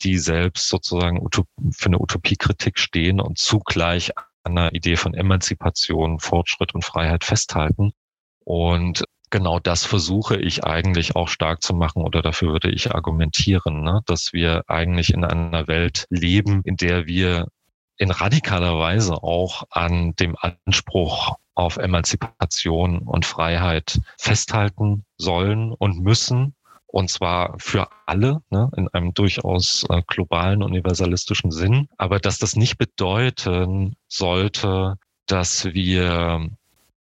[0.04, 1.26] die selbst sozusagen
[1.72, 4.12] für eine Utopiekritik stehen und zugleich
[4.44, 7.92] an einer Idee von Emanzipation, Fortschritt und Freiheit festhalten.
[8.44, 13.84] Und genau das versuche ich eigentlich auch stark zu machen oder dafür würde ich argumentieren,
[13.84, 14.02] ne?
[14.06, 17.48] dass wir eigentlich in einer Welt leben, in der wir
[17.98, 26.54] in radikaler Weise auch an dem Anspruch auf Emanzipation und Freiheit festhalten sollen und müssen.
[26.86, 31.90] Und zwar für alle, ne, in einem durchaus äh, globalen, universalistischen Sinn.
[31.98, 36.48] Aber dass das nicht bedeuten sollte, dass wir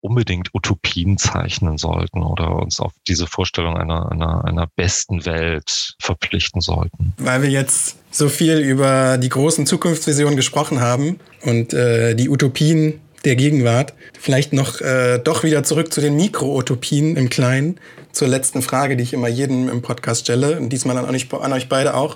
[0.02, 6.62] unbedingt Utopien zeichnen sollten oder uns auf diese Vorstellung einer, einer, einer besten Welt verpflichten
[6.62, 7.14] sollten.
[7.18, 13.02] Weil wir jetzt so viel über die großen Zukunftsvisionen gesprochen haben und äh, die Utopien
[13.26, 17.80] der Gegenwart, vielleicht noch äh, doch wieder zurück zu den Mikro-Utopien im Kleinen,
[18.12, 21.54] zur letzten Frage, die ich immer jedem im Podcast stelle und diesmal an euch, an
[21.54, 22.16] euch beide auch.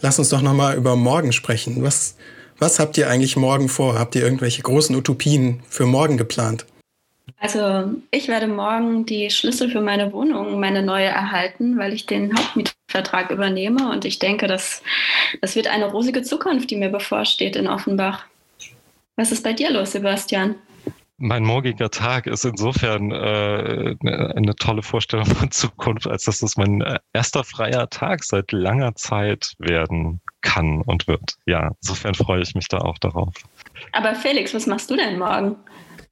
[0.00, 1.82] Lasst uns doch nochmal über morgen sprechen.
[1.82, 2.16] Was,
[2.58, 3.98] was habt ihr eigentlich morgen vor?
[3.98, 6.66] Habt ihr irgendwelche großen Utopien für morgen geplant?
[7.38, 12.36] Also ich werde morgen die Schlüssel für meine Wohnung, meine neue erhalten, weil ich den
[12.36, 14.82] Hauptmietvertrag übernehme und ich denke, dass
[15.40, 18.24] das wird eine rosige Zukunft, die mir bevorsteht in Offenbach.
[19.16, 20.56] Was ist bei dir los, Sebastian?
[21.16, 26.80] Mein morgiger Tag ist insofern äh, eine tolle Vorstellung von Zukunft, als dass es mein
[26.80, 31.36] äh, erster freier Tag seit langer Zeit werden kann und wird.
[31.46, 33.32] Ja, insofern freue ich mich da auch darauf.
[33.92, 35.56] Aber Felix, was machst du denn morgen?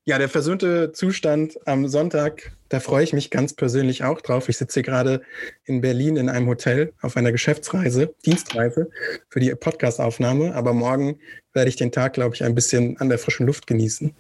[0.05, 4.49] Ja, der versöhnte Zustand am Sonntag, da freue ich mich ganz persönlich auch drauf.
[4.49, 5.23] Ich sitze hier gerade
[5.65, 8.91] in Berlin in einem Hotel auf einer Geschäftsreise, Dienstreise
[9.29, 10.57] für die Podcastaufnahme.
[10.57, 11.21] Aber morgen
[11.53, 14.13] werde ich den Tag, glaube ich, ein bisschen an der frischen Luft genießen.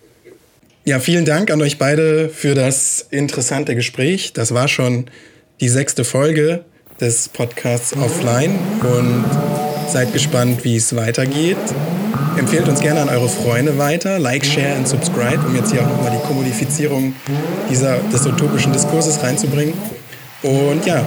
[0.84, 4.32] Ja, vielen Dank an euch beide für das interessante Gespräch.
[4.32, 5.06] Das war schon
[5.60, 6.64] die sechste Folge
[7.00, 9.24] des Podcasts Offline und
[9.88, 11.58] seid gespannt, wie es weitergeht.
[12.42, 14.18] Empfehlt uns gerne an eure Freunde weiter.
[14.18, 17.14] Like, share und subscribe, um jetzt hier auch nochmal die Kommodifizierung
[17.70, 19.74] dieser, des utopischen Diskurses reinzubringen.
[20.42, 21.04] Und ja,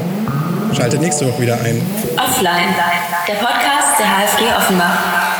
[0.73, 1.81] schaltet nächste Woche wieder ein.
[2.15, 2.73] Offline,
[3.27, 5.34] der Podcast der HFG Offenbach.